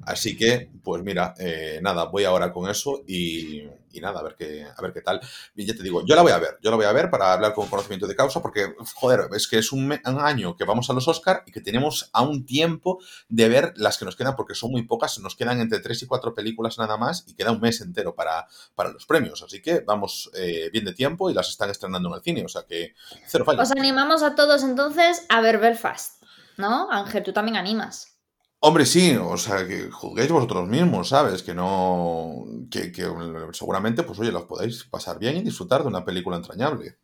[0.06, 3.64] Así que, pues mira, eh, nada, voy ahora con eso y,
[4.00, 5.20] nada, a ver qué, a ver qué tal.
[5.56, 7.34] Y ya te digo, yo la voy a ver, yo la voy a ver para
[7.34, 10.94] hablar con conocimiento de causa, porque, joder, es que es un, año que vamos a
[10.94, 14.72] los Oscar y que tenemos aún tiempo de ver las que nos quedan, porque son
[14.72, 17.82] muy pocas, nos quedan entre tres y cuatro películas nada más y queda un mes
[17.82, 19.42] entero para, para los premios.
[19.44, 22.50] Así que vamos eh, bien de tiempo y las están estrenando en el cine, o
[22.50, 22.94] sea que
[23.28, 23.62] cero fallo.
[23.62, 26.24] Os animamos a todos entonces a ver Belfast,
[26.58, 26.90] ¿no?
[26.92, 28.15] Ángel, tú también animas.
[28.60, 31.44] Hombre, sí, o sea, que juzguéis vosotros mismos, ¿sabes?
[31.44, 32.46] Que no.
[32.72, 32.92] Que,
[33.54, 36.98] seguramente, pues oye, los podáis pasar bien y disfrutar de una película entrañable.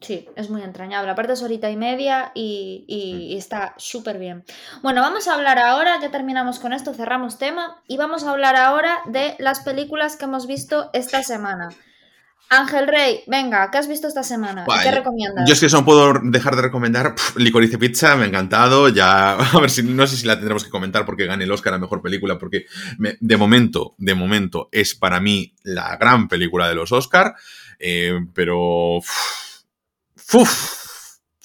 [0.00, 1.10] Sí, es muy entrañable.
[1.12, 3.38] Aparte es horita y media y, y mm.
[3.38, 4.44] está súper bien.
[4.82, 8.56] Bueno, vamos a hablar ahora, ya terminamos con esto, cerramos tema y vamos a hablar
[8.56, 11.68] ahora de las películas que hemos visto esta semana.
[12.52, 14.66] Ángel Rey, venga, ¿qué has visto esta semana?
[14.82, 15.48] ¿Qué recomiendas?
[15.48, 18.90] Yo es que eso no puedo dejar de recomendar Licorice Pizza, me ha encantado.
[18.90, 21.72] Ya, a ver si no sé si la tendremos que comentar porque gane el Oscar
[21.72, 22.66] a mejor película, porque
[22.98, 27.34] de momento, de momento, es para mí la gran película de los Oscar.
[27.78, 28.98] Eh, pero.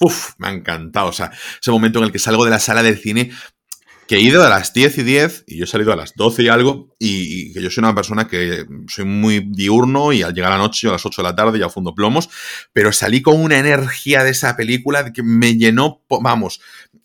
[0.00, 1.08] Uf, me ha encantado.
[1.08, 3.32] O sea, ese momento en el que salgo de la sala del cine
[4.08, 6.42] que he ido a las 10 y 10 y yo he salido a las 12
[6.42, 10.50] y algo y, que yo soy una persona que soy muy diurno y al llegar
[10.50, 12.30] a la noche a las 8 de la tarde ya fundo plomos,
[12.72, 16.60] pero salí con una energía de esa película que me llenó, vamos,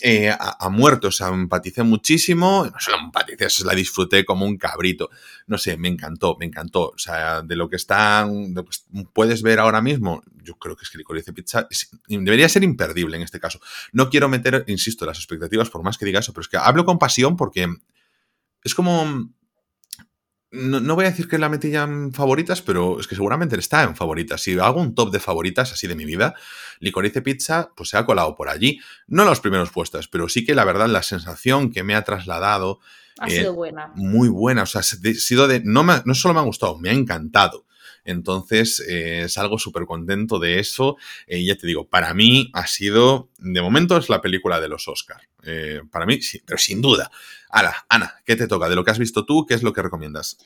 [0.05, 5.09] eh, a, muerto, o sea, empaticé muchísimo, no solo empaticé, la disfruté como un cabrito,
[5.47, 8.53] no sé, me encantó, me encantó, o sea, de lo que están,
[9.13, 11.69] puedes ver ahora mismo, yo creo que es que Licorice Pizza
[12.09, 13.61] debería ser imperdible en este caso.
[13.93, 16.83] No quiero meter, insisto, las expectativas por más que diga eso, pero es que hablo
[16.83, 17.73] con pasión porque
[18.61, 19.31] es como...
[20.55, 23.81] No, voy a decir que la metí ya en favoritas, pero es que seguramente está
[23.81, 24.39] en favoritas.
[24.39, 26.35] Si hago un top de favoritas así de mi vida,
[26.79, 28.79] Licorice Pizza, pues se ha colado por allí.
[29.07, 32.03] No en los primeros puestos, pero sí que la verdad la sensación que me ha
[32.03, 32.79] trasladado...
[33.17, 33.91] Ha sido buena.
[33.95, 34.61] Muy buena.
[34.63, 35.61] O sea, ha sido de...
[35.63, 37.62] No, no solo me ha gustado, me ha encantado.
[38.05, 40.97] Entonces, eh, salgo súper contento de eso.
[41.27, 44.87] Y ya te digo, para mí ha sido, de momento, es la película de los
[44.87, 45.23] Oscars.
[45.43, 47.11] Eh, para mí, sí, pero sin duda.
[47.49, 48.69] Ahora, Ana, ¿qué te toca?
[48.69, 50.37] De lo que has visto tú, ¿qué es lo que recomiendas?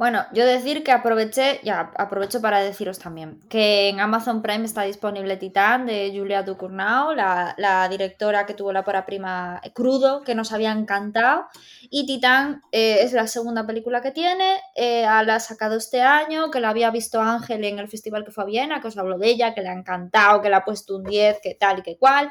[0.00, 4.84] Bueno, yo decir que aproveché, ya aprovecho para deciros también, que en Amazon Prime está
[4.84, 10.52] disponible Titán de Julia Ducournau, la, directora que tuvo la para prima Crudo, que nos
[10.52, 11.48] había encantado.
[11.90, 16.50] Y Titán eh, es la segunda película que tiene, eh, la ha sacado este año,
[16.50, 19.18] que la había visto Ángel en el festival que fue a Viena, que os hablo
[19.18, 21.82] de ella, que le ha encantado, que le ha puesto un 10, que tal y
[21.82, 22.30] que cual.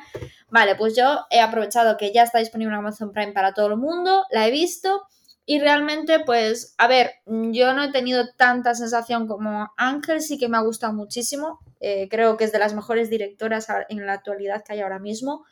[0.49, 3.77] Vale, pues yo he aprovechado que ya está disponible en Amazon Prime para todo el
[3.77, 5.05] mundo, la he visto.
[5.51, 10.47] Y realmente, pues, a ver, yo no he tenido tanta sensación como Ángel, sí que
[10.47, 11.57] me ha gustado muchísimo.
[11.79, 15.43] Eh, creo que es de las mejores directoras en la actualidad que hay ahora mismo,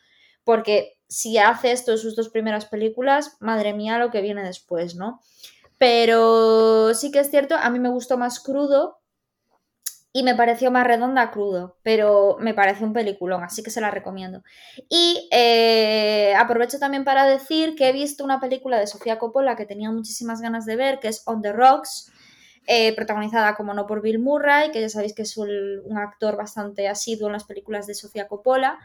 [0.44, 4.94] porque si hace esto en sus dos primeras películas, madre mía lo que viene después,
[4.94, 5.20] ¿no?
[5.80, 9.00] Pero sí que es cierto, a mí me gustó más crudo
[10.18, 13.92] y me pareció más redonda crudo, pero me parece un peliculón, así que se la
[13.92, 14.42] recomiendo.
[14.90, 19.68] Y eh, aprovecho también para decir que he visto una película de Sofía Coppola que
[19.68, 22.12] tenía muchísimas ganas de ver, que es On the Rocks,
[22.66, 26.88] eh, protagonizada como no por Bill Murray, que ya sabéis que es un, actor bastante
[26.88, 28.80] asiduo en las películas de Sofía Coppola,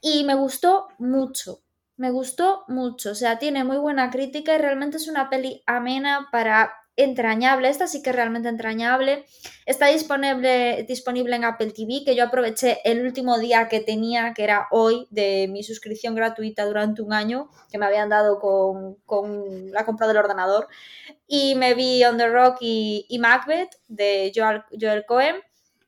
[0.00, 1.60] y me gustó mucho.
[1.96, 6.26] Me gustó mucho, o sea, tiene muy buena crítica y realmente es una peli amena
[6.32, 9.26] para entrañable, esta sí que es realmente entrañable.
[9.66, 14.44] Está disponible, disponible en Apple TV, que yo aproveché el último día que tenía, que
[14.44, 19.84] era hoy, de mi suscripción gratuita durante un año, que me habían dado con, la
[19.84, 20.68] compra del ordenador.
[21.26, 25.36] Y me vi On the Rock y, Macbeth de Joel, Joel, Cohen.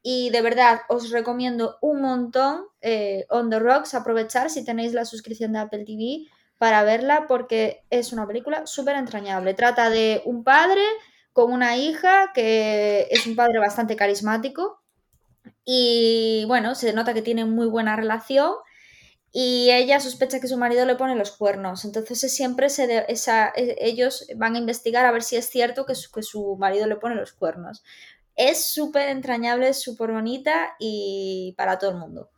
[0.02, 5.04] Y de verdad os recomiendo un montón eh, On the Rocks, aprovechar si tenéis la
[5.04, 6.28] suscripción de Apple TV
[6.58, 9.54] para verla porque es una película súper entrañable.
[9.54, 10.82] Trata de un padre
[11.32, 14.82] con una hija que es un padre bastante carismático
[15.64, 18.52] y bueno, se nota que tienen muy buena relación
[19.30, 21.84] y ella sospecha que su marido le pone los cuernos.
[21.84, 26.10] Entonces siempre se e, ellos van a investigar a ver si es cierto que su,
[26.10, 27.84] que su marido le pone los cuernos.
[28.34, 32.30] Es súper entrañable, súper bonita y para todo el mundo.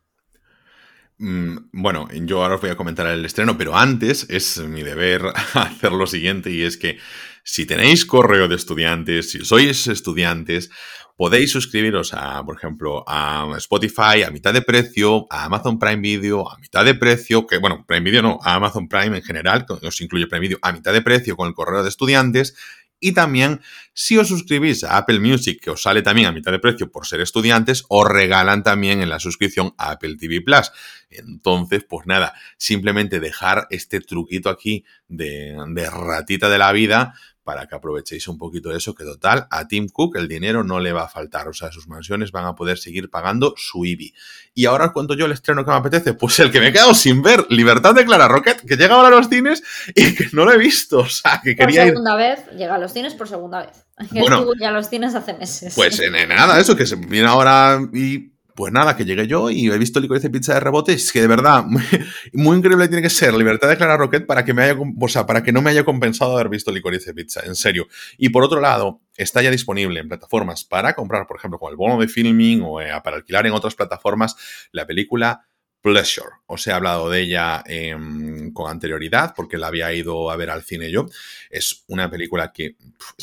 [1.23, 5.21] Mm, bueno, yo ahora os voy a comentar el estreno, pero antes es mi deber
[5.53, 6.97] hacer lo siguiente y es que
[7.43, 10.71] si tenéis correo de estudiantes, si sois estudiantes,
[11.15, 16.49] podéis suscribiros a, por ejemplo, a Spotify a mitad de precio, a Amazon Prime Video
[16.51, 20.01] a mitad de precio, que bueno, Prime Video no, a Amazon Prime en general, os
[20.01, 22.55] incluye Prime Video a mitad de precio con el correo de estudiantes
[23.01, 23.59] y también,
[23.93, 27.07] si os suscribís a Apple Music, que os sale también a mitad de precio por
[27.07, 30.71] ser estudiantes, os regalan también en la suscripción a Apple TV Plus.
[31.09, 37.67] Entonces, pues nada, simplemente dejar este truquito aquí de, de ratita de la vida para
[37.67, 40.93] que aprovechéis un poquito de eso, que total, a Tim Cook el dinero no le
[40.93, 44.13] va a faltar, o sea, sus mansiones van a poder seguir pagando su IBI.
[44.53, 46.93] Y ahora cuento yo el estreno que me apetece, pues el que me he quedado
[46.93, 49.63] sin ver, Libertad de Clara Rocket, que llega ahora a los cines
[49.95, 52.79] y que no lo he visto, o sea, que quería Por segunda vez, llega a
[52.79, 53.85] los cines por segunda vez.
[54.11, 55.73] Bueno, ya los cines hace meses.
[55.75, 58.30] Pues en, nada, eso, que se viene ahora y
[58.61, 60.93] pues nada, que llegué yo y he visto Licorice Pizza de rebote.
[60.93, 61.65] Es que de verdad,
[62.33, 65.25] muy, increíble tiene que ser Libertad de Clara Rocket para que, me haya, o sea,
[65.25, 67.87] para que no me haya compensado haber visto Licorice Pizza, en serio.
[68.19, 71.75] Y por otro lado, está ya disponible en plataformas para comprar, por ejemplo, con el
[71.75, 74.35] bono de filming o eh, para alquilar en otras plataformas,
[74.71, 75.47] la película
[75.81, 76.29] Pleasure.
[76.45, 80.61] Os he hablado de ella em, con anterioridad porque la había ido a ver al
[80.61, 81.07] cine yo.
[81.49, 82.75] Es una película que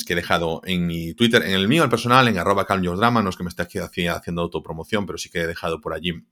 [0.08, 3.36] he dejado en mi Twitter, en el mío, el personal, en arroba drama, no es
[3.36, 6.24] que me esté aquí haciendo autopromoción, pero sí que he dejado por allí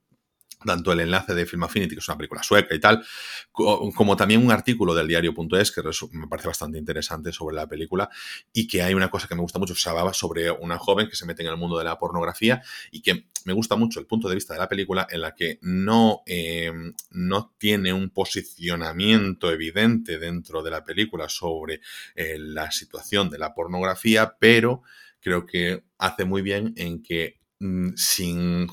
[0.65, 3.05] tanto el enlace de Film Affinity, que es una película sueca y tal,
[3.51, 5.81] como también un artículo del diario.es que
[6.11, 8.09] me parece bastante interesante sobre la película
[8.51, 11.15] y que hay una cosa que me gusta mucho, se hablaba sobre una joven que
[11.15, 14.27] se mete en el mundo de la pornografía y que me gusta mucho el punto
[14.27, 16.71] de vista de la película en la que no, eh,
[17.11, 21.81] no tiene un posicionamiento evidente dentro de la película sobre
[22.15, 24.81] eh, la situación de la pornografía, pero
[25.19, 28.67] creo que hace muy bien en que mm, sin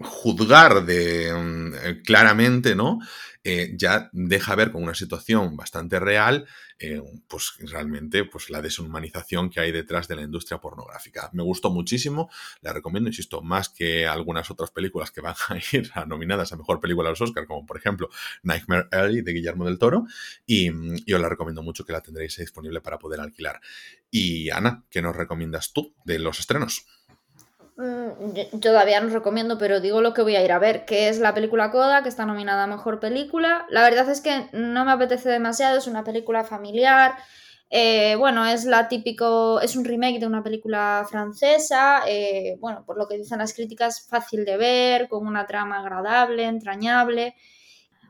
[0.00, 2.98] juzgar de, mm, eh, claramente, ¿no?
[3.44, 6.46] Eh, ya deja ver con una situación bastante real,
[6.78, 11.28] eh, pues realmente, pues la deshumanización que hay detrás de la industria pornográfica.
[11.32, 12.30] Me gustó muchísimo,
[12.60, 16.56] la recomiendo, insisto, más que algunas otras películas que van a ir a nominadas a
[16.56, 18.08] Mejor Película de los Oscar, como por ejemplo
[18.44, 20.04] Nightmare Alley de Guillermo del Toro,
[20.46, 20.70] y
[21.04, 23.60] yo la recomiendo mucho que la tendréis disponible para poder alquilar.
[24.10, 26.86] Y Ana, ¿qué nos recomiendas tú de los estrenos?
[27.76, 31.18] Mm, todavía no recomiendo, pero digo lo que voy a ir a ver, que es
[31.18, 33.66] la película Coda, que está nominada a Mejor Película.
[33.70, 37.14] La verdad es que no me apetece demasiado, es una película familiar.
[37.70, 42.02] Eh, bueno, es la típico, es un remake de una película francesa.
[42.06, 46.44] Eh, bueno, por lo que dicen las críticas, fácil de ver, con una trama agradable,
[46.44, 47.34] entrañable.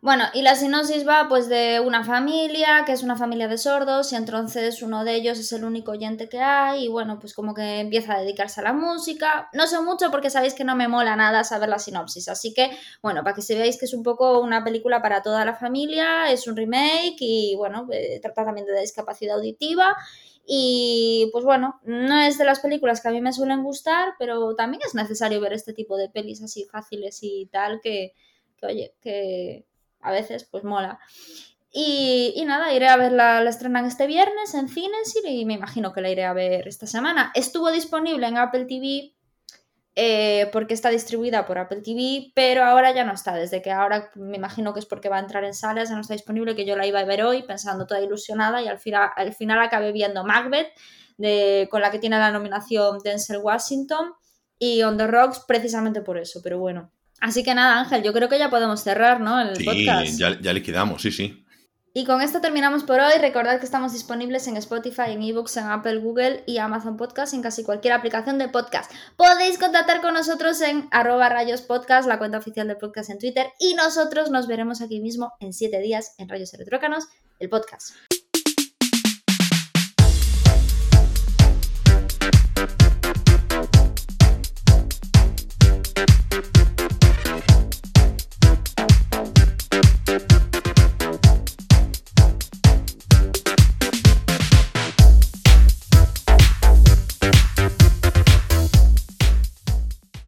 [0.02, 4.12] Bueno, y la sinopsis va pues de una familia, que es una familia de sordos,
[4.12, 7.54] y entonces uno de ellos es el único oyente que hay, y bueno, pues como
[7.54, 9.48] que empieza a dedicarse a la música.
[9.52, 12.72] No sé mucho porque sabéis que no me mola nada saber la sinopsis, así que
[13.00, 16.32] bueno, para que se veáis que es un poco una película para toda la familia,
[16.32, 19.96] es un remake y bueno, eh, trata también de discapacidad auditiva.
[20.44, 24.56] Y pues bueno, no es de las películas que a mí me suelen gustar, pero
[24.56, 28.14] también es necesario ver este tipo de pelis así fáciles y tal, que,
[28.56, 29.64] que oye, que,
[30.02, 30.98] a veces pues mola.
[31.74, 36.02] Y, nada, iré a verla, la estrenan este viernes en cines y me imagino que
[36.02, 37.32] la iré a ver esta semana.
[37.34, 39.14] Estuvo disponible en Apple TV,
[39.94, 44.10] eh, porque está distribuida por Apple TV, pero ahora ya no está, desde que ahora
[44.16, 46.66] me imagino que es porque va a entrar en salas, ya no está disponible, que
[46.66, 49.92] yo la iba a ver hoy pensando toda ilusionada y al final, al final acabé
[49.92, 50.68] viendo Macbeth,
[51.70, 54.12] con la que tiene la nominación Denzel Washington,
[54.58, 56.90] y On the Rocks precisamente por eso, pero bueno.
[57.22, 59.40] Así que nada, Ángel, yo creo que ya podemos cerrar, ¿no?
[59.40, 60.18] El sí, podcast.
[60.18, 61.46] Ya, ya liquidamos, sí, sí.
[61.94, 63.12] Y con esto terminamos por hoy.
[63.20, 67.42] Recordad que estamos disponibles en Spotify, en eBooks, en Apple, Google y Amazon Podcast, en
[67.42, 68.90] casi cualquier aplicación de podcast.
[69.16, 73.46] Podéis contactar con nosotros en arroba rayos podcast, la cuenta oficial del podcast en Twitter.
[73.60, 77.06] Y nosotros nos veremos aquí mismo en siete días en Rayos Electrócanos,
[77.38, 77.94] el podcast.